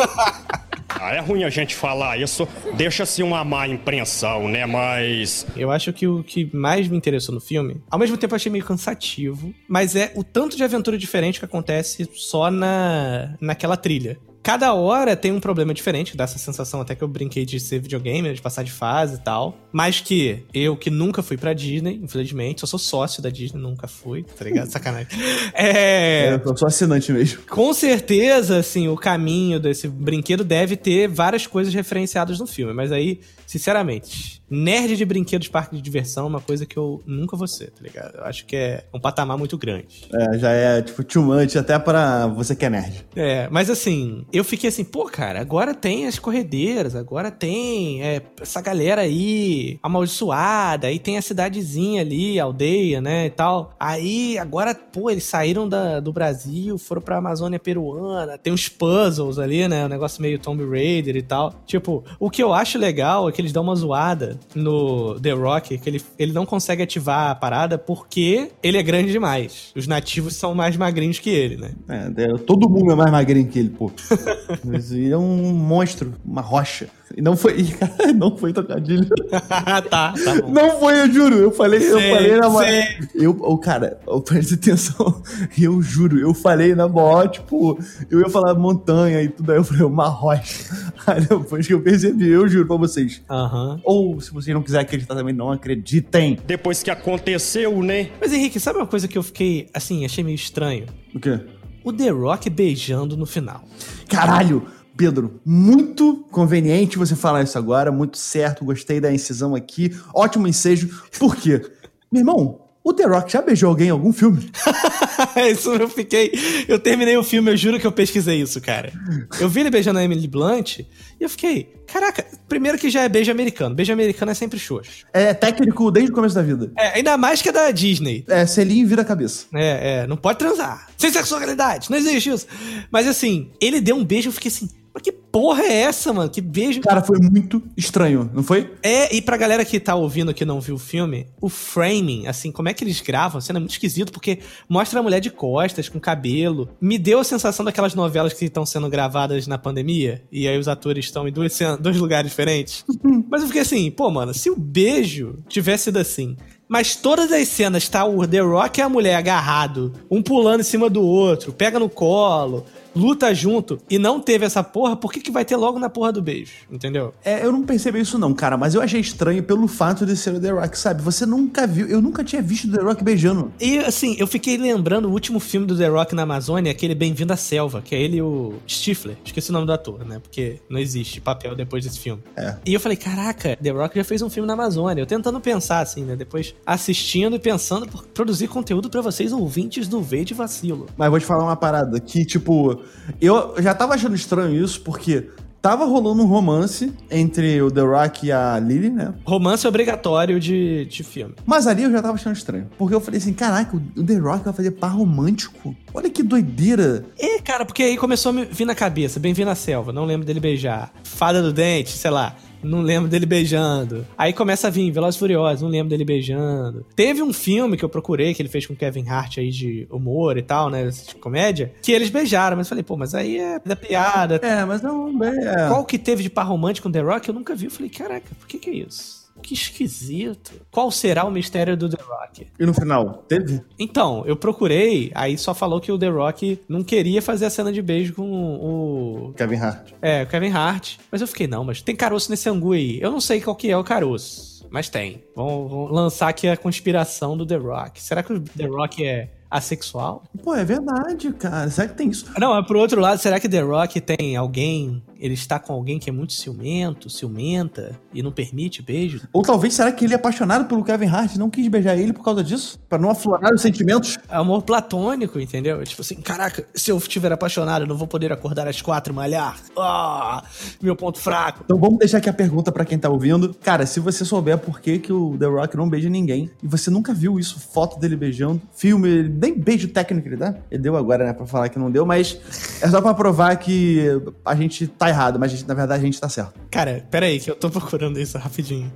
Ah, 1.00 1.14
é 1.14 1.20
ruim 1.20 1.44
a 1.44 1.50
gente 1.50 1.76
falar 1.76 2.18
isso, 2.18 2.48
deixa-se 2.74 3.22
uma 3.22 3.44
má 3.44 3.68
impressão, 3.68 4.48
né? 4.48 4.66
Mas. 4.66 5.46
Eu 5.56 5.70
acho 5.70 5.92
que 5.92 6.08
o 6.08 6.24
que 6.24 6.50
mais 6.54 6.88
me 6.88 6.96
interessou 6.96 7.34
no 7.34 7.40
filme, 7.40 7.80
ao 7.90 7.98
mesmo 7.98 8.16
tempo 8.16 8.34
achei 8.34 8.50
meio 8.50 8.64
cansativo, 8.64 9.54
mas 9.68 9.94
é 9.94 10.12
o 10.16 10.24
tanto 10.24 10.56
de 10.56 10.64
aventura 10.64 10.98
diferente 10.98 11.38
que 11.38 11.44
acontece 11.44 12.08
só 12.14 12.50
na 12.50 13.36
naquela 13.40 13.76
trilha 13.76 14.18
cada 14.42 14.72
hora 14.74 15.16
tem 15.16 15.32
um 15.32 15.40
problema 15.40 15.74
diferente, 15.74 16.16
dá 16.16 16.24
essa 16.24 16.38
sensação 16.38 16.80
até 16.80 16.94
que 16.94 17.02
eu 17.02 17.08
brinquei 17.08 17.44
de 17.44 17.58
ser 17.60 17.80
videogame, 17.80 18.32
de 18.32 18.40
passar 18.40 18.62
de 18.62 18.72
fase 18.72 19.16
e 19.16 19.18
tal. 19.18 19.56
Mas 19.72 20.00
que 20.00 20.44
eu, 20.54 20.76
que 20.76 20.90
nunca 20.90 21.22
fui 21.22 21.36
pra 21.36 21.52
Disney, 21.52 22.00
infelizmente, 22.02 22.62
eu 22.62 22.68
sou 22.68 22.78
sócio 22.78 23.22
da 23.22 23.30
Disney, 23.30 23.60
nunca 23.60 23.86
fui, 23.86 24.24
tá 24.24 24.44
ligado? 24.44 24.68
Sacanagem. 24.70 25.08
É. 25.52 26.28
é 26.28 26.42
eu 26.44 26.56
sou 26.56 26.68
assinante 26.68 27.12
mesmo. 27.12 27.42
Com 27.48 27.72
certeza, 27.72 28.58
assim, 28.58 28.88
o 28.88 28.96
caminho 28.96 29.60
desse 29.60 29.88
brinquedo 29.88 30.44
deve 30.44 30.76
ter 30.76 31.08
várias 31.08 31.46
coisas 31.46 31.72
referenciadas 31.72 32.38
no 32.38 32.46
filme, 32.46 32.72
mas 32.72 32.92
aí, 32.92 33.20
sinceramente, 33.48 34.42
nerd 34.50 34.94
de 34.94 35.04
brinquedos 35.06 35.48
parque 35.48 35.74
de 35.74 35.80
diversão 35.80 36.26
é 36.26 36.28
uma 36.28 36.40
coisa 36.40 36.66
que 36.66 36.76
eu 36.76 37.02
nunca 37.06 37.34
vou 37.34 37.48
ser, 37.48 37.70
tá 37.70 37.82
ligado? 37.82 38.16
Eu 38.16 38.24
acho 38.24 38.44
que 38.44 38.54
é 38.54 38.84
um 38.92 39.00
patamar 39.00 39.38
muito 39.38 39.56
grande. 39.56 40.06
É, 40.12 40.38
já 40.38 40.52
é, 40.52 40.82
tipo, 40.82 41.02
too 41.02 41.22
much 41.22 41.56
até 41.56 41.78
para 41.78 42.26
você 42.26 42.54
que 42.54 42.66
é 42.66 42.70
nerd. 42.70 43.06
É, 43.16 43.48
mas 43.50 43.70
assim, 43.70 44.26
eu 44.30 44.44
fiquei 44.44 44.68
assim, 44.68 44.84
pô, 44.84 45.06
cara, 45.06 45.40
agora 45.40 45.74
tem 45.74 46.06
as 46.06 46.18
corredeiras, 46.18 46.94
agora 46.94 47.30
tem 47.30 48.02
é, 48.02 48.20
essa 48.38 48.60
galera 48.60 49.00
aí 49.00 49.78
amaldiçoada, 49.82 50.88
aí 50.88 50.98
tem 50.98 51.16
a 51.16 51.22
cidadezinha 51.22 52.02
ali, 52.02 52.38
a 52.38 52.44
aldeia, 52.44 53.00
né, 53.00 53.26
e 53.26 53.30
tal. 53.30 53.74
Aí, 53.80 54.36
agora, 54.36 54.74
pô, 54.74 55.08
eles 55.08 55.24
saíram 55.24 55.66
da, 55.66 56.00
do 56.00 56.12
Brasil, 56.12 56.76
foram 56.76 57.00
pra 57.00 57.16
Amazônia 57.16 57.58
peruana, 57.58 58.36
tem 58.36 58.52
uns 58.52 58.68
puzzles 58.68 59.38
ali, 59.38 59.66
né, 59.66 59.86
um 59.86 59.88
negócio 59.88 60.20
meio 60.20 60.38
Tomb 60.38 60.68
Raider 60.68 61.16
e 61.16 61.22
tal. 61.22 61.54
Tipo, 61.64 62.04
o 62.20 62.28
que 62.28 62.42
eu 62.42 62.52
acho 62.52 62.76
legal 62.76 63.26
é 63.26 63.37
que 63.38 63.42
eles 63.42 63.52
dão 63.52 63.62
uma 63.62 63.76
zoada 63.76 64.36
no 64.52 65.14
The 65.20 65.30
Rock, 65.30 65.78
que 65.78 65.88
ele, 65.88 66.02
ele 66.18 66.32
não 66.32 66.44
consegue 66.44 66.82
ativar 66.82 67.30
a 67.30 67.34
parada 67.36 67.78
porque 67.78 68.50
ele 68.60 68.76
é 68.76 68.82
grande 68.82 69.12
demais. 69.12 69.70
Os 69.76 69.86
nativos 69.86 70.34
são 70.34 70.56
mais 70.56 70.76
magrinhos 70.76 71.20
que 71.20 71.30
ele, 71.30 71.56
né? 71.56 71.70
É, 71.88 72.24
é, 72.24 72.38
todo 72.38 72.68
mundo 72.68 72.90
é 72.90 72.96
mais 72.96 73.12
magrinho 73.12 73.46
que 73.46 73.60
ele, 73.60 73.68
pô. 73.68 73.92
Mas 74.66 74.90
ele 74.90 75.12
é 75.12 75.16
um 75.16 75.52
monstro, 75.52 76.14
uma 76.26 76.40
rocha. 76.40 76.88
E 77.16 77.22
não 77.22 77.36
foi. 77.36 77.66
não 78.16 78.36
foi 78.36 78.52
trocadilho. 78.52 79.08
tá, 79.88 80.12
tá 80.12 80.14
bom. 80.42 80.50
Não 80.50 80.78
foi, 80.78 81.00
eu 81.00 81.12
juro. 81.12 81.36
Eu 81.36 81.50
falei, 81.50 81.80
eu 81.80 82.00
falei 82.00 82.36
na 82.36 82.50
maior. 82.50 82.84
Eu, 83.14 83.36
oh, 83.40 83.56
cara, 83.56 83.98
oh, 84.06 84.20
presta 84.20 84.54
atenção. 84.54 85.22
Eu 85.58 85.80
juro, 85.80 86.18
eu 86.18 86.34
falei 86.34 86.74
na 86.74 86.88
maior, 86.88 87.28
tipo, 87.28 87.78
eu 88.10 88.20
ia 88.20 88.28
falar 88.28 88.54
montanha 88.54 89.22
e 89.22 89.28
tudo. 89.28 89.52
Aí 89.52 89.58
eu 89.58 89.64
falei, 89.64 89.84
uma 89.84 90.08
rocha. 90.08 90.64
Aí 91.06 91.20
depois 91.20 91.66
que 91.66 91.74
eu 91.74 91.80
percebi, 91.80 92.28
eu 92.28 92.46
juro 92.48 92.66
pra 92.66 92.76
vocês. 92.76 93.22
Aham. 93.28 93.80
Ou 93.84 94.20
se 94.20 94.32
vocês 94.32 94.54
não 94.54 94.62
quiserem 94.62 94.86
acreditar 94.86 95.14
também, 95.14 95.34
não 95.34 95.52
acreditem. 95.52 96.38
Depois 96.46 96.82
que 96.82 96.90
aconteceu, 96.90 97.82
né? 97.82 98.10
Mas 98.20 98.32
Henrique, 98.32 98.58
sabe 98.58 98.78
uma 98.78 98.86
coisa 98.86 99.06
que 99.06 99.18
eu 99.18 99.22
fiquei, 99.22 99.68
assim, 99.74 100.04
achei 100.04 100.24
meio 100.24 100.34
estranho? 100.34 100.86
O 101.14 101.20
quê? 101.20 101.40
O 101.84 101.92
The 101.92 102.10
Rock 102.10 102.50
beijando 102.50 103.16
no 103.16 103.26
final. 103.26 103.64
Caralho! 104.08 104.66
Pedro, 104.96 105.40
muito 105.46 106.26
conveniente 106.28 106.98
você 106.98 107.14
falar 107.14 107.44
isso 107.44 107.56
agora, 107.56 107.92
muito 107.92 108.18
certo, 108.18 108.64
gostei 108.64 109.00
da 109.00 109.12
incisão 109.12 109.54
aqui, 109.54 109.96
ótimo 110.12 110.48
ensejo. 110.48 110.88
Por 111.16 111.36
quê? 111.36 111.62
Meu 112.10 112.22
irmão, 112.22 112.67
o 112.88 112.92
The 112.94 113.04
Rock 113.04 113.32
já 113.32 113.42
beijou 113.42 113.68
alguém 113.68 113.88
em 113.88 113.90
algum 113.90 114.12
filme? 114.12 114.50
isso 115.50 115.72
eu 115.72 115.88
fiquei. 115.88 116.32
Eu 116.66 116.78
terminei 116.78 117.16
o 117.16 117.22
filme, 117.22 117.50
eu 117.50 117.56
juro 117.56 117.78
que 117.78 117.86
eu 117.86 117.92
pesquisei 117.92 118.40
isso, 118.40 118.60
cara. 118.60 118.92
Eu 119.40 119.48
vi 119.48 119.60
ele 119.60 119.70
beijando 119.70 119.98
a 119.98 120.04
Emily 120.04 120.26
Blunt 120.26 120.80
e 120.80 120.86
eu 121.20 121.28
fiquei. 121.28 121.72
Caraca, 121.86 122.24
primeiro 122.48 122.76
que 122.76 122.90
já 122.90 123.02
é 123.02 123.08
beijo 123.08 123.30
americano. 123.30 123.74
Beijo 123.74 123.92
americano 123.92 124.30
é 124.30 124.34
sempre 124.34 124.58
xoxo. 124.58 125.06
É 125.12 125.32
técnico 125.32 125.90
desde 125.90 126.12
o 126.12 126.14
começo 126.14 126.34
da 126.34 126.42
vida. 126.42 126.70
É, 126.76 126.96
ainda 126.96 127.16
mais 127.16 127.40
que 127.40 127.48
é 127.48 127.52
da 127.52 127.70
Disney. 127.70 128.24
É 128.28 128.46
selinho 128.46 128.86
vira 128.86 129.04
cabeça. 129.04 129.46
É, 129.54 130.02
é, 130.02 130.06
não 130.06 130.16
pode 130.16 130.38
transar. 130.38 130.88
Sem 130.96 131.10
sexualidade, 131.10 131.90
não 131.90 131.96
existe 131.96 132.30
isso. 132.30 132.46
Mas 132.90 133.06
assim, 133.06 133.50
ele 133.60 133.80
deu 133.80 133.96
um 133.96 134.04
beijo, 134.04 134.28
eu 134.28 134.32
fiquei 134.32 134.50
assim, 134.50 134.68
mas 134.98 135.02
que 135.02 135.12
porra 135.12 135.62
é 135.62 135.82
essa, 135.82 136.12
mano? 136.12 136.28
Que 136.28 136.40
beijo. 136.40 136.80
Cara, 136.80 137.02
foi 137.02 137.18
muito 137.18 137.62
estranho, 137.76 138.28
não 138.34 138.42
foi? 138.42 138.70
É, 138.82 139.14
e 139.14 139.22
pra 139.22 139.36
galera 139.36 139.64
que 139.64 139.78
tá 139.78 139.94
ouvindo 139.94 140.34
que 140.34 140.44
não 140.44 140.60
viu 140.60 140.74
o 140.74 140.78
filme, 140.78 141.28
o 141.40 141.48
framing, 141.48 142.26
assim, 142.26 142.50
como 142.50 142.68
é 142.68 142.74
que 142.74 142.82
eles 142.82 143.00
gravam, 143.00 143.40
sendo 143.40 143.60
muito 143.60 143.70
esquisito, 143.70 144.12
porque 144.12 144.40
mostra 144.68 144.98
a 144.98 145.02
mulher 145.02 145.20
de 145.20 145.30
costas, 145.30 145.88
com 145.88 146.00
cabelo. 146.00 146.68
Me 146.80 146.98
deu 146.98 147.20
a 147.20 147.24
sensação 147.24 147.64
daquelas 147.64 147.94
novelas 147.94 148.32
que 148.32 148.44
estão 148.44 148.66
sendo 148.66 148.88
gravadas 148.88 149.46
na 149.46 149.56
pandemia, 149.56 150.22
e 150.32 150.48
aí 150.48 150.58
os 150.58 150.68
atores 150.68 151.04
estão 151.04 151.28
em 151.28 151.32
dois, 151.32 151.56
dois 151.80 151.96
lugares 151.96 152.30
diferentes. 152.30 152.84
Mas 153.30 153.42
eu 153.42 153.46
fiquei 153.46 153.62
assim, 153.62 153.90
pô, 153.90 154.10
mano, 154.10 154.34
se 154.34 154.50
o 154.50 154.56
beijo 154.56 155.38
tivesse 155.48 155.84
sido 155.84 155.98
assim. 155.98 156.36
Mas 156.68 156.94
todas 156.94 157.32
as 157.32 157.48
cenas 157.48 157.88
tá 157.88 158.04
o 158.04 158.26
The 158.26 158.40
Rock 158.40 158.78
e 158.78 158.82
a 158.82 158.88
mulher 158.88 159.14
agarrado, 159.14 159.92
um 160.10 160.22
pulando 160.22 160.60
em 160.60 160.64
cima 160.64 160.90
do 160.90 161.02
outro, 161.02 161.50
pega 161.50 161.78
no 161.78 161.88
colo, 161.88 162.66
luta 162.98 163.32
junto, 163.34 163.78
e 163.88 163.98
não 163.98 164.20
teve 164.20 164.44
essa 164.44 164.62
porra, 164.62 164.96
por 164.96 165.12
que, 165.12 165.20
que 165.20 165.30
vai 165.30 165.44
ter 165.44 165.56
logo 165.56 165.78
na 165.78 165.88
porra 165.88 166.12
do 166.12 166.20
beijo? 166.20 166.52
Entendeu? 166.70 167.14
É, 167.24 167.44
eu 167.44 167.52
não 167.52 167.62
percebi 167.62 168.00
isso 168.00 168.18
não, 168.18 168.34
cara, 168.34 168.56
mas 168.56 168.74
eu 168.74 168.82
achei 168.82 169.00
estranho 169.00 169.42
pelo 169.42 169.68
fato 169.68 170.04
de 170.04 170.16
ser 170.16 170.34
o 170.34 170.40
The 170.40 170.50
Rock, 170.50 170.78
sabe? 170.78 171.02
Você 171.02 171.24
nunca 171.24 171.66
viu, 171.66 171.86
eu 171.86 172.02
nunca 172.02 172.24
tinha 172.24 172.42
visto 172.42 172.68
o 172.68 172.72
The 172.72 172.82
Rock 172.82 173.04
beijando. 173.04 173.52
E 173.60 173.78
assim, 173.78 174.16
eu 174.18 174.26
fiquei 174.26 174.56
lembrando 174.56 175.08
o 175.08 175.12
último 175.12 175.38
filme 175.38 175.66
do 175.66 175.76
The 175.76 175.88
Rock 175.88 176.14
na 176.14 176.22
Amazônia, 176.22 176.72
aquele 176.72 176.94
Bem-vindo 176.94 177.32
à 177.32 177.36
Selva, 177.36 177.80
que 177.80 177.94
é 177.94 178.00
ele 178.00 178.16
e 178.16 178.22
o 178.22 178.54
Stifler. 178.66 179.16
Esqueci 179.24 179.50
o 179.50 179.52
nome 179.52 179.66
do 179.66 179.72
ator, 179.72 180.04
né? 180.04 180.18
Porque 180.18 180.60
não 180.68 180.78
existe 180.78 181.20
papel 181.20 181.54
depois 181.54 181.84
desse 181.84 182.00
filme. 182.00 182.22
É. 182.36 182.56
E 182.66 182.74
eu 182.74 182.80
falei, 182.80 182.96
caraca, 182.96 183.56
The 183.56 183.70
Rock 183.70 183.96
já 183.96 184.04
fez 184.04 184.22
um 184.22 184.30
filme 184.30 184.46
na 184.46 184.54
Amazônia. 184.54 185.02
Eu 185.02 185.06
tentando 185.06 185.40
pensar, 185.40 185.80
assim, 185.80 186.04
né? 186.04 186.16
Depois 186.16 186.54
assistindo 186.66 187.36
e 187.36 187.38
pensando 187.38 187.86
por 187.86 188.04
produzir 188.06 188.48
conteúdo 188.48 188.90
pra 188.90 189.00
vocês, 189.00 189.32
ouvintes 189.32 189.86
do 189.86 190.02
V 190.02 190.24
de 190.24 190.34
Vacilo. 190.34 190.86
Mas 190.96 191.10
vou 191.10 191.20
te 191.20 191.26
falar 191.26 191.44
uma 191.44 191.56
parada 191.56 192.00
que, 192.00 192.24
tipo, 192.24 192.82
eu 193.20 193.54
já 193.58 193.74
tava 193.74 193.94
achando 193.94 194.14
estranho 194.14 194.64
isso 194.64 194.80
porque 194.80 195.28
tava 195.60 195.84
rolando 195.84 196.22
um 196.22 196.26
romance 196.26 196.92
entre 197.10 197.60
o 197.60 197.70
The 197.70 197.80
Rock 197.80 198.26
e 198.26 198.32
a 198.32 198.58
Lily, 198.58 198.90
né? 198.90 199.14
Romance 199.24 199.66
obrigatório 199.66 200.38
de, 200.38 200.84
de 200.86 201.02
filme. 201.02 201.34
Mas 201.44 201.66
ali 201.66 201.82
eu 201.82 201.90
já 201.90 202.00
tava 202.00 202.14
achando 202.14 202.36
estranho. 202.36 202.68
Porque 202.78 202.94
eu 202.94 203.00
falei 203.00 203.18
assim, 203.18 203.32
caraca, 203.32 203.76
o 203.76 204.02
The 204.02 204.14
Rock 204.14 204.44
vai 204.44 204.54
fazer 204.54 204.70
par 204.72 204.92
romântico? 204.92 205.74
Olha 205.92 206.08
que 206.10 206.22
doideira. 206.22 207.04
É, 207.18 207.40
cara, 207.40 207.64
porque 207.64 207.82
aí 207.82 207.96
começou 207.96 208.30
a 208.30 208.32
me 208.32 208.44
vir 208.44 208.64
na 208.64 208.74
cabeça, 208.74 209.18
Bem-vindo 209.18 209.50
à 209.50 209.54
Selva, 209.54 209.92
não 209.92 210.04
lembro 210.04 210.26
dele 210.26 210.40
beijar. 210.40 210.92
Fada 211.02 211.42
do 211.42 211.52
Dente, 211.52 211.90
sei 211.90 212.10
lá. 212.10 212.36
Não 212.62 212.80
lembro 212.82 213.08
dele 213.08 213.26
beijando. 213.26 214.06
Aí 214.16 214.32
começa 214.32 214.66
a 214.66 214.70
vir 214.70 214.90
Velozes 214.90 215.16
e 215.16 215.18
Furiosos, 215.18 215.62
não 215.62 215.68
lembro 215.68 215.90
dele 215.90 216.04
beijando. 216.04 216.84
Teve 216.94 217.22
um 217.22 217.32
filme 217.32 217.76
que 217.76 217.84
eu 217.84 217.88
procurei, 217.88 218.34
que 218.34 218.42
ele 218.42 218.48
fez 218.48 218.66
com 218.66 218.74
Kevin 218.74 219.08
Hart 219.08 219.38
aí 219.38 219.50
de 219.50 219.86
humor 219.90 220.36
e 220.36 220.42
tal, 220.42 220.70
né? 220.70 220.88
De 220.88 221.14
comédia, 221.16 221.72
que 221.82 221.92
eles 221.92 222.10
beijaram. 222.10 222.56
Mas 222.56 222.66
eu 222.66 222.70
falei, 222.70 222.84
pô, 222.84 222.96
mas 222.96 223.14
aí 223.14 223.38
é 223.38 223.60
da 223.64 223.76
piada. 223.76 224.36
É, 224.42 224.64
mas 224.64 224.82
não. 224.82 225.22
É. 225.22 225.68
Qual 225.68 225.84
que 225.84 225.98
teve 225.98 226.22
de 226.22 226.30
par 226.30 226.46
romântico 226.46 226.88
com 226.88 226.92
The 226.92 227.00
Rock? 227.00 227.28
Eu 227.28 227.34
nunca 227.34 227.54
vi. 227.54 227.66
Eu 227.66 227.70
falei, 227.70 227.90
caraca, 227.90 228.28
por 228.38 228.46
que 228.46 228.58
que 228.58 228.70
é 228.70 228.74
isso? 228.74 229.27
Que 229.42 229.54
esquisito. 229.54 230.52
Qual 230.70 230.90
será 230.90 231.24
o 231.24 231.30
mistério 231.30 231.76
do 231.76 231.88
The 231.88 232.02
Rock? 232.02 232.46
E 232.58 232.66
no 232.66 232.74
final, 232.74 233.24
teve? 233.28 233.60
Então, 233.78 234.24
eu 234.26 234.36
procurei, 234.36 235.10
aí 235.14 235.38
só 235.38 235.54
falou 235.54 235.80
que 235.80 235.90
o 235.90 235.98
The 235.98 236.08
Rock 236.08 236.60
não 236.68 236.82
queria 236.82 237.22
fazer 237.22 237.46
a 237.46 237.50
cena 237.50 237.72
de 237.72 237.80
beijo 237.80 238.14
com 238.14 238.30
o. 238.30 239.32
Kevin 239.36 239.56
Hart. 239.56 239.92
É, 240.02 240.22
o 240.22 240.26
Kevin 240.26 240.50
Hart. 240.50 240.96
Mas 241.10 241.20
eu 241.20 241.26
fiquei, 241.26 241.46
não, 241.46 241.64
mas 241.64 241.82
tem 241.82 241.96
caroço 241.96 242.30
nesse 242.30 242.48
angu 242.48 242.72
aí. 242.72 243.00
Eu 243.00 243.10
não 243.10 243.20
sei 243.20 243.40
qual 243.40 243.56
que 243.56 243.70
é 243.70 243.76
o 243.76 243.84
caroço, 243.84 244.66
mas 244.70 244.88
tem. 244.88 245.22
Vamos, 245.34 245.70
vamos 245.70 245.92
lançar 245.92 246.28
aqui 246.28 246.48
a 246.48 246.56
conspiração 246.56 247.36
do 247.36 247.46
The 247.46 247.56
Rock. 247.56 248.02
Será 248.02 248.22
que 248.22 248.32
o 248.32 248.40
The 248.40 248.66
Rock 248.66 249.04
é 249.04 249.30
assexual? 249.50 250.22
Pô, 250.42 250.54
é 250.54 250.64
verdade, 250.64 251.32
cara. 251.32 251.70
Será 251.70 251.88
que 251.88 251.94
tem 251.94 252.08
isso? 252.08 252.26
Não, 252.38 252.54
mas 252.54 252.66
pro 252.66 252.78
outro 252.78 253.00
lado, 253.00 253.18
será 253.18 253.40
que 253.40 253.48
The 253.48 253.60
Rock 253.60 254.00
tem 254.00 254.36
alguém. 254.36 255.02
Ele 255.18 255.34
está 255.34 255.58
com 255.58 255.72
alguém 255.72 255.98
que 255.98 256.08
é 256.08 256.12
muito 256.12 256.32
ciumento, 256.32 257.10
ciumenta 257.10 257.98
e 258.14 258.22
não 258.22 258.30
permite 258.30 258.82
beijo? 258.82 259.22
Ou 259.32 259.42
talvez 259.42 259.74
será 259.74 259.90
que 259.90 260.04
ele 260.04 260.12
é 260.12 260.16
apaixonado 260.16 260.66
pelo 260.66 260.84
Kevin 260.84 261.06
Hart 261.06 261.34
e 261.34 261.38
não 261.38 261.50
quis 261.50 261.66
beijar 261.68 261.96
ele 261.96 262.12
por 262.12 262.24
causa 262.24 262.44
disso? 262.44 262.78
Pra 262.88 262.98
não 262.98 263.10
aflorar 263.10 263.52
os 263.52 263.60
sentimentos? 263.60 264.18
É 264.28 264.36
amor 264.36 264.62
platônico, 264.62 265.40
entendeu? 265.40 265.82
Tipo 265.84 266.02
assim, 266.02 266.16
caraca, 266.16 266.64
se 266.74 266.90
eu 266.90 266.96
estiver 266.98 267.32
apaixonado, 267.32 267.82
eu 267.82 267.88
não 267.88 267.96
vou 267.96 268.06
poder 268.06 268.32
acordar 268.32 268.68
às 268.68 268.80
quatro 268.80 269.12
e 269.12 269.16
malhar. 269.16 269.58
Ah, 269.76 270.44
meu 270.80 270.94
ponto 270.94 271.18
fraco. 271.18 271.62
Então 271.64 271.78
vamos 271.78 271.98
deixar 271.98 272.18
aqui 272.18 272.28
a 272.28 272.32
pergunta 272.32 272.70
pra 272.70 272.84
quem 272.84 272.98
tá 272.98 273.08
ouvindo. 273.08 273.54
Cara, 273.54 273.86
se 273.86 273.98
você 273.98 274.24
souber 274.24 274.58
por 274.58 274.80
que, 274.80 274.98
que 274.98 275.12
o 275.12 275.36
The 275.36 275.46
Rock 275.46 275.76
não 275.76 275.88
beija 275.88 276.08
ninguém 276.08 276.50
e 276.62 276.66
você 276.66 276.90
nunca 276.90 277.12
viu 277.12 277.38
isso, 277.38 277.58
foto 277.58 277.98
dele 277.98 278.16
beijando, 278.16 278.60
filme, 278.72 279.24
nem 279.24 279.58
beijo 279.58 279.88
técnico 279.88 280.28
ele 280.28 280.36
dá. 280.36 280.54
Ele 280.70 280.82
deu 280.82 280.96
agora, 280.96 281.24
né, 281.24 281.32
pra 281.32 281.46
falar 281.46 281.68
que 281.68 281.78
não 281.78 281.90
deu, 281.90 282.06
mas 282.06 282.38
é 282.80 282.88
só 282.88 283.00
pra 283.00 283.14
provar 283.14 283.56
que 283.56 284.00
a 284.44 284.54
gente 284.54 284.86
tá 284.86 285.07
errado, 285.08 285.38
mas 285.38 285.52
a 285.52 285.56
gente- 285.56 285.66
na 285.68 285.74
verdade 285.74 286.02
a 286.02 286.04
gente 286.06 286.20
tá 286.20 286.28
certo. 286.28 286.52
Cara, 286.70 287.04
pera 287.10 287.26
aí, 287.26 287.40
que 287.40 287.50
eu 287.50 287.54
tô 287.56 287.68
procurando 287.70 288.18
isso 288.20 288.36
rapidinho. 288.38 288.92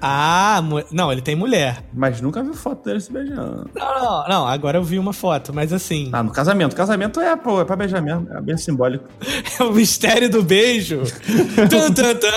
Ah, 0.00 0.60
mu- 0.62 0.82
não, 0.90 1.10
ele 1.12 1.20
tem 1.22 1.34
mulher. 1.36 1.84
Mas 1.92 2.20
nunca 2.20 2.42
viu 2.42 2.54
foto 2.54 2.84
dele 2.84 3.00
se 3.00 3.12
beijando. 3.12 3.70
Não, 3.74 4.00
não, 4.02 4.28
não, 4.28 4.46
agora 4.46 4.78
eu 4.78 4.84
vi 4.84 4.98
uma 4.98 5.12
foto, 5.12 5.52
mas 5.54 5.72
assim, 5.72 6.10
Ah, 6.12 6.22
no 6.22 6.30
casamento. 6.30 6.74
Casamento 6.76 7.20
é, 7.20 7.36
pô, 7.36 7.60
é 7.60 7.64
pra 7.64 7.76
beijar 7.76 8.00
mesmo. 8.02 8.26
É 8.32 8.40
bem 8.40 8.56
simbólico. 8.56 9.04
é 9.60 9.62
o 9.64 9.72
mistério 9.72 10.28
do 10.30 10.42
beijo. 10.42 11.02
tan, 11.70 11.92
tan, 11.92 12.14
tan. 12.16 12.28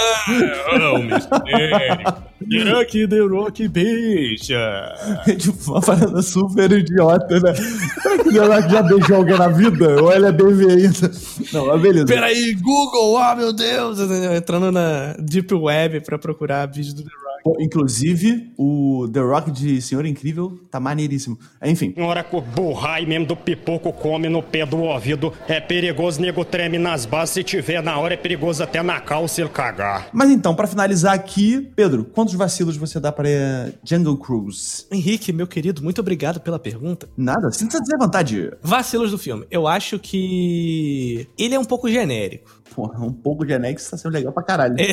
É 0.71 0.88
o 0.89 0.97
mistério. 0.99 2.25
Será 2.51 2.85
que 2.85 3.07
The 3.07 3.19
Rock 3.21 3.67
beija? 3.67 4.59
É 5.27 5.33
tipo 5.35 5.71
uma 5.71 5.81
parada 5.81 6.21
super 6.21 6.71
idiota, 6.71 7.39
né? 7.39 7.53
Será 7.55 8.23
que 8.23 8.29
o 8.29 8.33
The 8.33 8.39
Rock 8.39 8.71
já 8.71 8.81
beijou 8.83 9.15
alguém 9.17 9.38
na 9.38 9.47
vida? 9.47 10.03
Ou 10.03 10.13
ele 10.13 10.27
é 10.27 10.31
bebê 10.31 10.71
ainda? 10.73 11.11
Não, 11.53 11.65
mas 11.67 11.81
beleza. 11.81 12.05
Peraí, 12.05 12.53
Google, 12.55 13.14
ah, 13.17 13.36
meu 13.36 13.54
Deus! 13.54 13.99
Entrando 14.36 14.71
na 14.71 15.13
Deep 15.19 15.54
Web 15.54 16.01
pra 16.01 16.17
procurar 16.17 16.65
vídeo 16.67 16.93
do 16.95 17.04
The 17.04 17.10
Rock. 17.10 17.25
Pô, 17.43 17.56
Inclusive, 17.60 18.51
o 18.58 19.08
The 19.13 19.19
Rock 19.19 19.51
de 19.51 19.80
Senhor 19.80 20.04
Incrível 20.04 20.58
tá 20.71 20.80
maneiríssimo. 20.80 21.38
Enfim, 21.63 21.93
Na 21.95 22.08
hora 22.08 22.23
que 22.23 22.36
o 22.36 22.41
burrai 22.41 23.06
mesmo 23.06 23.28
do 23.28 23.36
pipoco 23.36 23.93
come 23.93 24.28
no 24.28 24.41
pé 24.41 24.65
do 24.65 24.78
ouvido, 24.80 25.32
é 25.47 25.62
perigoso, 25.62 26.19
nego 26.19 26.43
treme 26.43 26.80
nas 26.80 27.06
bases. 27.06 27.36
Se 27.36 27.43
tiver 27.43 27.84
na 27.84 27.99
hora, 27.99 28.15
é 28.15 28.17
perigoso 28.17 28.63
até 28.63 28.82
na 28.82 28.99
calça 28.99 29.41
ele 29.41 29.49
cagar. 29.51 30.10
mas 30.12 30.32
então, 30.32 30.56
pra 30.56 30.65
finalizar 30.65 31.13
aqui, 31.13 31.69
Pedro, 31.75 32.04
quantos 32.06 32.34
vacilos 32.34 32.78
você 32.78 32.99
dá 32.99 33.12
pra 33.12 33.30
eh, 33.30 33.73
Jungle 33.84 34.17
Cruise? 34.17 34.86
Henrique, 34.91 35.32
meu 35.32 35.45
querido, 35.45 35.84
muito 35.84 36.01
obrigado 36.01 36.39
pela 36.39 36.58
pergunta. 36.58 37.08
Nada? 37.15 37.51
Sinta-se 37.51 37.93
à 37.93 37.97
vontade. 37.99 38.51
Vacilos 38.63 39.12
do 39.12 39.19
filme. 39.19 39.45
Eu 39.51 39.67
acho 39.67 39.99
que 39.99 41.28
ele 41.38 41.54
é 41.54 41.60
um 41.60 41.65
pouco 41.65 41.88
genérico. 41.89 42.64
Porra, 42.73 43.06
um 43.06 43.13
pouco 43.13 43.45
de 43.45 43.54
Anex 43.54 43.89
tá 43.89 43.97
sendo 43.97 44.13
legal 44.13 44.34
pra 44.34 44.43
caralho. 44.43 44.75
É, 44.80 44.91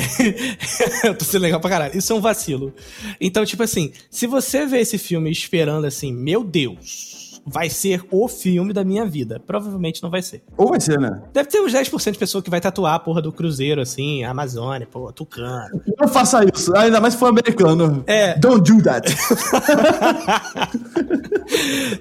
eu 1.09 1.17
tô 1.17 1.25
sendo 1.25 1.43
legal 1.43 1.61
pra 1.61 1.71
caralho. 1.71 1.97
Isso 1.97 2.13
é 2.13 2.17
um 2.17 2.21
vacilo. 2.21 2.73
Então, 3.21 3.45
tipo 3.45 3.63
assim, 3.63 3.93
se 4.11 4.27
você 4.27 4.67
vê 4.67 4.81
esse 4.81 4.99
filme 4.99 5.31
esperando 5.31 5.87
assim, 5.87 6.13
meu 6.13 6.45
Deus, 6.45 7.23
vai 7.45 7.69
ser 7.69 8.05
o 8.11 8.29
filme 8.29 8.73
da 8.73 8.85
minha 8.85 9.05
vida. 9.05 9.41
Provavelmente 9.41 10.03
não 10.03 10.11
vai 10.11 10.23
ser. 10.23 10.43
Ou 10.57 10.69
vai 10.69 10.81
ser, 10.81 10.99
né? 10.99 11.23
Deve 11.33 11.49
ter 11.49 11.61
uns 11.61 11.73
10% 11.73 12.13
de 12.13 12.19
pessoa 12.19 12.43
que 12.43 12.51
vai 12.51 12.61
tatuar 12.61 12.95
a 12.95 12.99
porra 12.99 13.21
do 13.21 13.33
cruzeiro, 13.33 13.81
assim, 13.81 14.25
a 14.25 14.31
Amazônia, 14.31 14.87
pô, 14.91 15.13
Tucano. 15.13 15.83
Não 15.99 16.09
faça 16.09 16.45
isso, 16.45 16.77
ainda 16.77 17.01
mais 17.01 17.15
se 17.15 17.21
for 17.21 17.27
americano. 17.27 18.05
É. 18.07 18.39
Don't 18.39 18.71
do 18.71 18.83
that. 18.83 19.09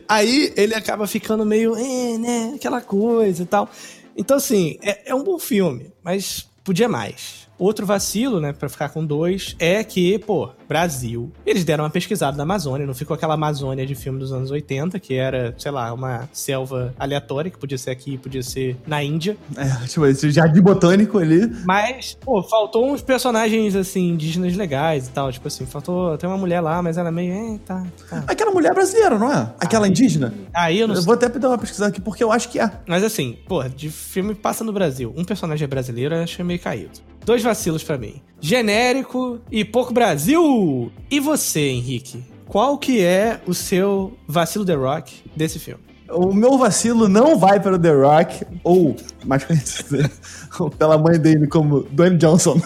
Aí 0.07 0.53
ele 0.55 0.73
acaba 0.75 1.07
ficando 1.07 1.45
meio, 1.45 1.75
é, 1.75 2.17
né, 2.17 2.53
aquela 2.55 2.81
coisa 2.81 3.43
e 3.43 3.45
tal. 3.45 3.69
Então, 4.15 4.37
assim, 4.37 4.77
é, 4.81 5.11
é 5.11 5.15
um 5.15 5.23
bom 5.23 5.39
filme, 5.39 5.91
mas 6.03 6.49
podia 6.63 6.87
mais. 6.87 7.49
Outro 7.61 7.85
vacilo, 7.85 8.39
né, 8.39 8.53
pra 8.53 8.67
ficar 8.67 8.89
com 8.89 9.05
dois, 9.05 9.55
é 9.59 9.83
que, 9.83 10.17
pô, 10.17 10.49
Brasil. 10.67 11.31
Eles 11.45 11.63
deram 11.63 11.83
uma 11.83 11.91
pesquisada 11.91 12.35
na 12.35 12.41
Amazônia, 12.41 12.87
não 12.87 12.93
ficou 12.95 13.13
aquela 13.13 13.35
Amazônia 13.35 13.85
de 13.85 13.93
filme 13.93 14.17
dos 14.17 14.31
anos 14.33 14.49
80, 14.49 14.99
que 14.99 15.13
era, 15.13 15.53
sei 15.59 15.69
lá, 15.69 15.93
uma 15.93 16.27
selva 16.33 16.91
aleatória, 16.97 17.51
que 17.51 17.59
podia 17.59 17.77
ser 17.77 17.91
aqui, 17.91 18.17
podia 18.17 18.41
ser 18.41 18.77
na 18.87 19.03
Índia. 19.03 19.37
É, 19.55 19.85
tipo, 19.85 20.03
esse 20.07 20.31
jardim 20.31 20.59
botânico 20.61 21.19
ali. 21.19 21.51
Mas, 21.63 22.17
pô, 22.19 22.41
faltou 22.41 22.91
uns 22.91 23.03
personagens, 23.03 23.75
assim, 23.75 24.09
indígenas 24.09 24.55
legais 24.55 25.07
e 25.07 25.11
tal. 25.11 25.31
Tipo 25.31 25.47
assim, 25.47 25.65
faltou. 25.67 26.17
Tem 26.17 26.27
uma 26.27 26.37
mulher 26.39 26.61
lá, 26.61 26.81
mas 26.81 26.97
ela 26.97 27.09
é 27.09 27.11
meio. 27.11 27.31
É, 27.33 27.59
tá, 27.59 27.85
tá. 28.09 28.23
Aquela 28.27 28.49
mulher 28.51 28.73
brasileira, 28.73 29.19
não 29.19 29.31
é? 29.31 29.53
Aquela 29.59 29.85
Aí- 29.85 29.91
indígena. 29.91 30.33
Aí 30.51 30.79
eu 30.79 30.87
não 30.87 30.95
Eu 30.95 31.01
sei. 31.01 31.05
vou 31.05 31.13
até 31.13 31.29
dar 31.29 31.49
uma 31.49 31.57
pesquisada 31.59 31.89
aqui 31.91 32.01
porque 32.01 32.23
eu 32.23 32.31
acho 32.31 32.49
que 32.49 32.59
é. 32.59 32.71
Mas 32.87 33.03
assim, 33.03 33.37
pô, 33.47 33.61
de 33.69 33.91
filme 33.91 34.33
passa 34.33 34.63
no 34.63 34.73
Brasil. 34.73 35.13
Um 35.15 35.23
personagem 35.23 35.63
é 35.65 35.67
brasileiro, 35.67 36.15
eu 36.15 36.23
achei 36.23 36.43
meio 36.43 36.59
caído. 36.59 36.99
Dois 37.23 37.43
vacilos 37.43 37.83
pra 37.83 37.97
mim. 37.97 38.21
Genérico 38.39 39.39
e 39.51 39.63
pouco 39.63 39.93
Brasil! 39.93 40.91
E 41.09 41.19
você, 41.19 41.69
Henrique? 41.69 42.23
Qual 42.47 42.77
que 42.77 43.01
é 43.01 43.39
o 43.45 43.53
seu 43.53 44.17
vacilo 44.27 44.65
The 44.65 44.73
Rock 44.73 45.23
desse 45.35 45.59
filme? 45.59 45.83
O 46.09 46.33
meu 46.33 46.57
vacilo 46.57 47.07
não 47.07 47.37
vai 47.37 47.59
para 47.59 47.75
o 47.75 47.79
The 47.79 47.93
Rock, 47.93 48.45
ou 48.63 48.95
mais 49.25 49.43
conhecido 49.43 50.09
pela 50.77 50.97
mãe 50.97 51.19
dele 51.19 51.47
como 51.47 51.81
Dwayne 51.91 52.17
Johnson. 52.17 52.59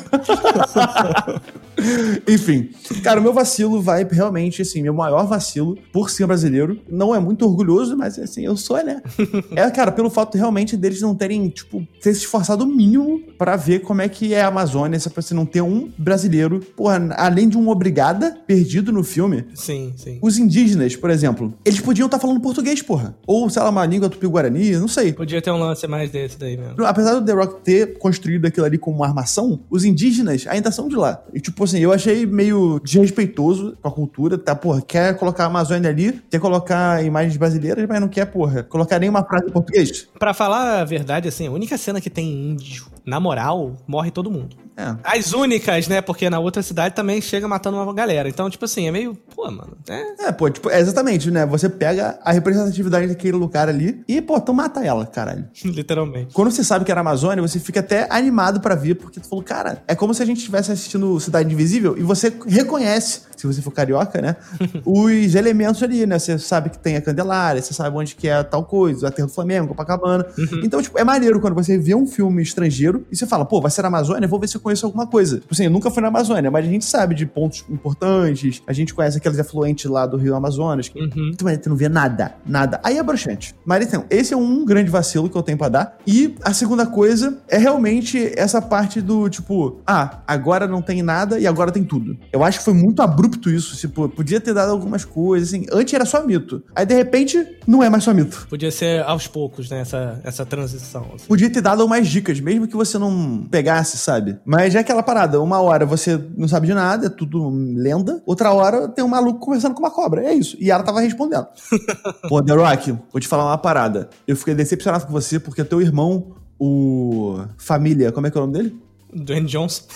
Enfim, 2.27 2.69
cara, 3.03 3.19
o 3.19 3.23
meu 3.23 3.33
vacilo 3.33 3.81
vai 3.81 4.07
realmente, 4.09 4.61
assim, 4.61 4.81
meu 4.81 4.93
maior 4.93 5.27
vacilo 5.27 5.77
por 5.91 6.09
ser 6.09 6.25
brasileiro. 6.25 6.79
Não 6.89 7.13
é 7.13 7.19
muito 7.19 7.45
orgulhoso, 7.45 7.97
mas 7.97 8.17
assim, 8.17 8.45
eu 8.45 8.55
sou, 8.55 8.83
né? 8.83 9.01
É, 9.55 9.69
cara, 9.69 9.91
pelo 9.91 10.09
fato 10.09 10.37
realmente 10.37 10.75
deles 10.75 11.01
não 11.01 11.15
terem, 11.15 11.47
tipo, 11.49 11.85
ter 12.01 12.13
se 12.13 12.21
esforçado 12.21 12.63
o 12.63 12.67
mínimo 12.67 13.21
pra 13.37 13.55
ver 13.55 13.79
como 13.79 14.01
é 14.01 14.09
que 14.09 14.33
é 14.33 14.41
a 14.41 14.47
Amazônia, 14.47 14.99
se 14.99 15.09
você 15.09 15.33
não 15.33 15.45
ter 15.45 15.61
um 15.61 15.89
brasileiro, 15.97 16.59
porra, 16.75 17.09
além 17.17 17.47
de 17.47 17.57
um 17.57 17.69
obrigada 17.69 18.37
perdido 18.45 18.91
no 18.91 19.03
filme, 19.03 19.45
Sim, 19.53 19.93
sim. 19.95 20.19
os 20.21 20.37
indígenas, 20.37 20.95
por 20.95 21.09
exemplo, 21.09 21.53
eles 21.63 21.79
podiam 21.79 22.05
estar 22.05 22.19
falando 22.19 22.41
português, 22.41 22.81
porra. 22.81 23.15
Ou, 23.25 23.49
sei 23.49 23.61
lá, 23.61 23.69
uma 23.69 23.85
língua 23.85 24.09
tupi-guarani, 24.09 24.71
não 24.77 24.87
sei. 24.87 25.13
Podia 25.13 25.41
ter 25.41 25.51
um 25.51 25.59
lance 25.59 25.87
mais 25.87 26.09
desse 26.09 26.37
daí 26.45 26.57
mesmo. 26.57 26.85
Apesar 26.85 27.15
do 27.15 27.25
The 27.25 27.33
Rock 27.33 27.61
ter 27.63 27.97
construído 27.97 28.45
aquilo 28.45 28.65
ali 28.65 28.77
como 28.77 28.97
uma 28.97 29.07
armação, 29.07 29.59
os 29.69 29.83
indígenas 29.83 30.45
ainda 30.47 30.71
são 30.71 30.87
de 30.87 30.95
lá. 30.95 31.21
E, 31.33 31.39
tipo 31.39 31.63
assim, 31.63 31.79
eu 31.79 31.91
achei 31.91 32.25
meio 32.25 32.79
desrespeitoso 32.83 33.77
com 33.81 33.87
a 33.87 33.91
cultura, 33.91 34.37
tá? 34.37 34.55
Porra, 34.55 34.81
quer 34.81 35.17
colocar 35.17 35.43
a 35.43 35.47
Amazônia 35.47 35.89
ali, 35.89 36.21
quer 36.29 36.39
colocar 36.39 37.03
imagens 37.03 37.35
brasileiras, 37.37 37.85
mas 37.87 37.99
não 37.99 38.07
quer, 38.07 38.25
porra, 38.25 38.63
colocar 38.63 38.99
nenhuma 38.99 39.23
frase 39.23 39.47
em 39.47 39.51
português. 39.51 40.07
Pra 40.17 40.33
falar 40.33 40.81
a 40.81 40.85
verdade, 40.85 41.27
assim, 41.27 41.47
a 41.47 41.51
única 41.51 41.77
cena 41.77 41.99
que 41.99 42.09
tem 42.09 42.51
índio, 42.51 42.85
na 43.05 43.19
moral, 43.19 43.77
morre 43.87 44.11
todo 44.11 44.31
mundo. 44.31 44.65
É. 44.77 44.95
As 45.03 45.31
únicas, 45.31 45.87
né? 45.87 46.01
Porque 46.01 46.29
na 46.29 46.39
outra 46.39 46.61
cidade 46.61 46.93
também 46.93 47.21
chega 47.21 47.47
matando 47.47 47.77
uma 47.77 47.93
galera. 47.93 48.27
Então, 48.27 48.49
tipo 48.49 48.65
assim, 48.65 48.87
é 48.87 48.91
meio. 48.91 49.15
Pô, 49.33 49.49
mano. 49.49 49.77
É. 49.87 50.27
É, 50.27 50.31
pô, 50.31 50.49
tipo, 50.49 50.69
é 50.69 50.79
exatamente, 50.79 51.31
né? 51.31 51.45
Você 51.45 51.69
pega 51.69 52.19
a 52.21 52.31
representatividade 52.31 53.07
daquele 53.07 53.37
lugar 53.37 53.69
ali 53.69 54.03
e, 54.07 54.21
pô, 54.21 54.37
então 54.37 54.53
mata 54.53 54.83
ela, 54.83 55.05
caralho. 55.05 55.45
Literalmente. 55.63 56.33
Quando 56.33 56.51
você 56.51 56.63
sabe 56.63 56.83
que 56.83 56.91
era 56.91 57.01
Amazônia, 57.01 57.41
você 57.41 57.59
fica 57.59 57.79
até 57.79 58.07
animado 58.09 58.59
pra 58.59 58.75
ver, 58.75 58.95
porque 58.95 59.19
tu 59.19 59.29
falou, 59.29 59.43
cara, 59.43 59.81
é 59.87 59.95
como 59.95 60.13
se 60.13 60.21
a 60.21 60.25
gente 60.25 60.37
estivesse 60.37 60.71
assistindo 60.71 61.19
Cidade 61.19 61.53
Invisível 61.53 61.97
e 61.97 62.01
você 62.01 62.33
reconhece, 62.47 63.21
se 63.37 63.47
você 63.47 63.61
for 63.61 63.71
carioca, 63.71 64.21
né, 64.21 64.35
os 64.85 65.35
elementos 65.35 65.81
ali, 65.81 66.05
né? 66.05 66.19
Você 66.19 66.37
sabe 66.37 66.69
que 66.69 66.79
tem 66.79 66.97
a 66.97 67.01
Candelária, 67.01 67.61
você 67.61 67.73
sabe 67.73 67.95
onde 67.95 68.15
que 68.15 68.27
é 68.27 68.43
tal 68.43 68.65
coisa, 68.65 69.07
a 69.07 69.11
Terra 69.11 69.27
do 69.27 69.33
Flamengo, 69.33 69.69
Copacabana. 69.69 70.25
Então, 70.63 70.81
tipo, 70.81 70.99
é 70.99 71.03
maneiro 71.03 71.39
quando 71.39 71.53
você 71.53 71.77
vê 71.77 71.95
um 71.95 72.05
filme 72.05 72.41
estrangeiro 72.41 72.94
e 73.11 73.15
você 73.15 73.25
fala, 73.25 73.45
pô, 73.45 73.61
vai 73.61 73.71
ser 73.71 73.81
na 73.81 73.87
Amazônia, 73.87 74.27
vou 74.27 74.39
ver 74.39 74.47
se 74.47 74.57
eu 74.57 74.61
conheço 74.61 74.85
alguma 74.85 75.07
coisa. 75.07 75.39
Tipo 75.39 75.53
assim, 75.53 75.65
eu 75.65 75.71
nunca 75.71 75.89
fui 75.91 76.01
na 76.01 76.07
Amazônia, 76.07 76.49
mas 76.49 76.65
a 76.65 76.69
gente 76.69 76.85
sabe 76.85 77.15
de 77.15 77.25
pontos 77.25 77.63
importantes, 77.69 78.61
a 78.67 78.73
gente 78.73 78.93
conhece 78.93 79.17
aqueles 79.17 79.39
afluentes 79.39 79.89
lá 79.89 80.05
do 80.05 80.17
Rio 80.17 80.35
Amazonas, 80.35 80.91
Uhum. 80.95 81.31
Tu, 81.37 81.57
tu 81.59 81.69
não 81.69 81.75
vê 81.75 81.89
nada, 81.89 82.35
nada. 82.45 82.79
Aí 82.83 82.97
é 82.97 83.03
broxante. 83.03 83.53
Mas 83.65 83.85
então, 83.85 84.05
esse 84.09 84.33
é 84.33 84.37
um 84.37 84.65
grande 84.65 84.89
vacilo 84.89 85.29
que 85.29 85.37
eu 85.37 85.43
tenho 85.43 85.57
pra 85.57 85.69
dar. 85.69 85.97
E 86.07 86.35
a 86.41 86.53
segunda 86.53 86.85
coisa 86.85 87.37
é 87.47 87.57
realmente 87.57 88.31
essa 88.37 88.61
parte 88.61 89.01
do 89.01 89.29
tipo, 89.29 89.81
ah, 89.85 90.21
agora 90.27 90.67
não 90.67 90.81
tem 90.81 91.01
nada 91.03 91.39
e 91.39 91.45
agora 91.45 91.71
tem 91.71 91.83
tudo. 91.83 92.17
Eu 92.31 92.43
acho 92.43 92.59
que 92.59 92.65
foi 92.65 92.73
muito 92.73 93.01
abrupto 93.01 93.49
isso. 93.49 93.75
Tipo, 93.75 94.07
podia 94.07 94.39
ter 94.39 94.53
dado 94.53 94.71
algumas 94.71 95.03
coisas, 95.03 95.49
assim. 95.49 95.65
Antes 95.71 95.93
era 95.93 96.05
só 96.05 96.25
mito. 96.25 96.63
Aí 96.75 96.85
de 96.85 96.95
repente, 96.95 97.45
não 97.67 97.83
é 97.83 97.89
mais 97.89 98.03
só 98.03 98.13
mito. 98.13 98.47
Podia 98.49 98.71
ser 98.71 99.03
aos 99.03 99.27
poucos, 99.27 99.69
né? 99.69 99.81
Essa, 99.81 100.19
essa 100.23 100.45
transição. 100.45 101.05
assim. 101.15 101.27
Podia 101.27 101.49
ter 101.49 101.61
dado 101.61 101.87
mais 101.87 102.07
dicas, 102.07 102.39
mesmo 102.39 102.67
que 102.67 102.75
você 102.75 102.84
não 102.93 103.47
pegasse, 103.49 103.97
sabe? 103.97 104.39
Mas 104.45 104.75
é 104.75 104.79
aquela 104.79 105.03
parada, 105.03 105.41
uma 105.41 105.59
hora 105.59 105.85
você 105.85 106.19
não 106.37 106.47
sabe 106.47 106.67
de 106.67 106.73
nada, 106.73 107.07
é 107.07 107.09
tudo 107.09 107.49
lenda, 107.49 108.21
outra 108.25 108.51
hora 108.53 108.87
tem 108.87 109.03
um 109.03 109.07
maluco 109.07 109.39
conversando 109.39 109.73
com 109.73 109.79
uma 109.81 109.91
cobra, 109.91 110.23
é 110.23 110.33
isso. 110.33 110.55
E 110.59 110.71
ela 110.71 110.83
tava 110.83 111.01
respondendo. 111.01 111.47
Pô, 112.29 112.41
The 112.41 112.53
Rock, 112.53 112.91
vou 113.11 113.19
te 113.19 113.27
falar 113.27 113.45
uma 113.45 113.57
parada. 113.57 114.09
Eu 114.27 114.35
fiquei 114.35 114.53
decepcionado 114.53 115.05
com 115.05 115.11
você 115.11 115.39
porque 115.39 115.63
teu 115.63 115.81
irmão, 115.81 116.35
o... 116.59 117.39
Família, 117.57 118.11
como 118.11 118.27
é 118.27 118.31
que 118.31 118.37
é 118.37 118.41
o 118.41 118.45
nome 118.45 118.57
dele? 118.57 118.85
Dwayne 119.13 119.47
Johnson. 119.47 119.83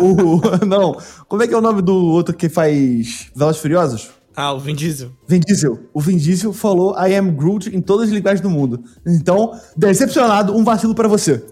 O... 0.00 0.64
não, 0.64 0.96
como 1.28 1.42
é 1.42 1.46
que 1.46 1.52
é 1.52 1.56
o 1.56 1.60
nome 1.60 1.82
do 1.82 1.94
outro 1.94 2.34
que 2.34 2.48
faz 2.48 3.30
Velozes 3.34 3.58
e 3.58 3.62
Furiosos? 3.62 4.10
Ah, 4.34 4.52
o 4.52 4.58
Vin 4.58 4.74
Diesel. 4.74 5.10
Vin 5.26 5.40
Diesel. 5.40 5.78
O 5.92 6.00
Vin 6.00 6.16
Diesel 6.16 6.52
falou 6.52 6.94
I 6.98 7.14
am 7.14 7.34
Groot 7.34 7.74
em 7.74 7.80
todas 7.80 8.08
as 8.08 8.14
linguagens 8.14 8.40
do 8.40 8.48
mundo. 8.48 8.82
Então, 9.06 9.52
decepcionado, 9.76 10.56
um 10.56 10.64
vacilo 10.64 10.94
pra 10.94 11.08
você. 11.08 11.44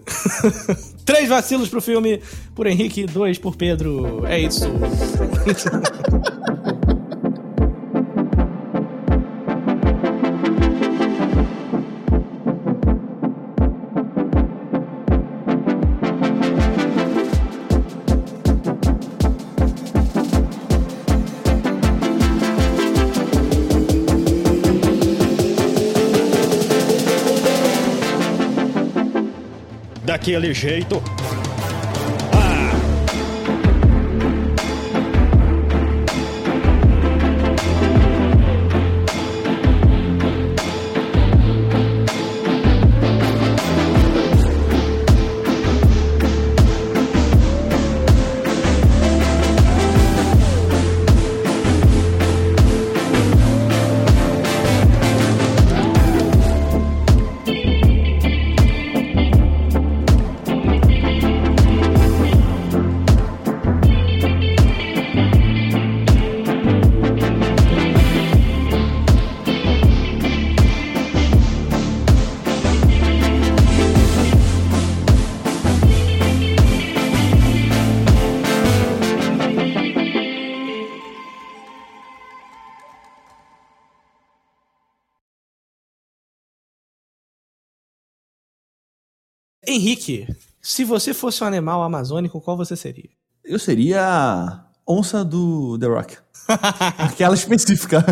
Três 1.05 1.29
vacilos 1.29 1.69
pro 1.69 1.81
filme 1.81 2.21
por 2.55 2.67
Henrique, 2.67 3.05
dois 3.05 3.37
por 3.37 3.55
Pedro. 3.55 4.25
É 4.25 4.39
isso. 4.39 4.65
Daquele 30.31 30.53
jeito. 30.53 31.20
Henrique, 89.71 90.27
se 90.61 90.83
você 90.83 91.13
fosse 91.13 91.43
um 91.43 91.47
animal 91.47 91.81
amazônico, 91.81 92.41
qual 92.41 92.57
você 92.57 92.75
seria? 92.75 93.09
Eu 93.43 93.57
seria 93.57 94.01
a 94.03 94.65
onça 94.87 95.23
do 95.23 95.77
The 95.79 95.87
Rock. 95.87 96.17
Aquela 96.97 97.35
específica. 97.35 98.05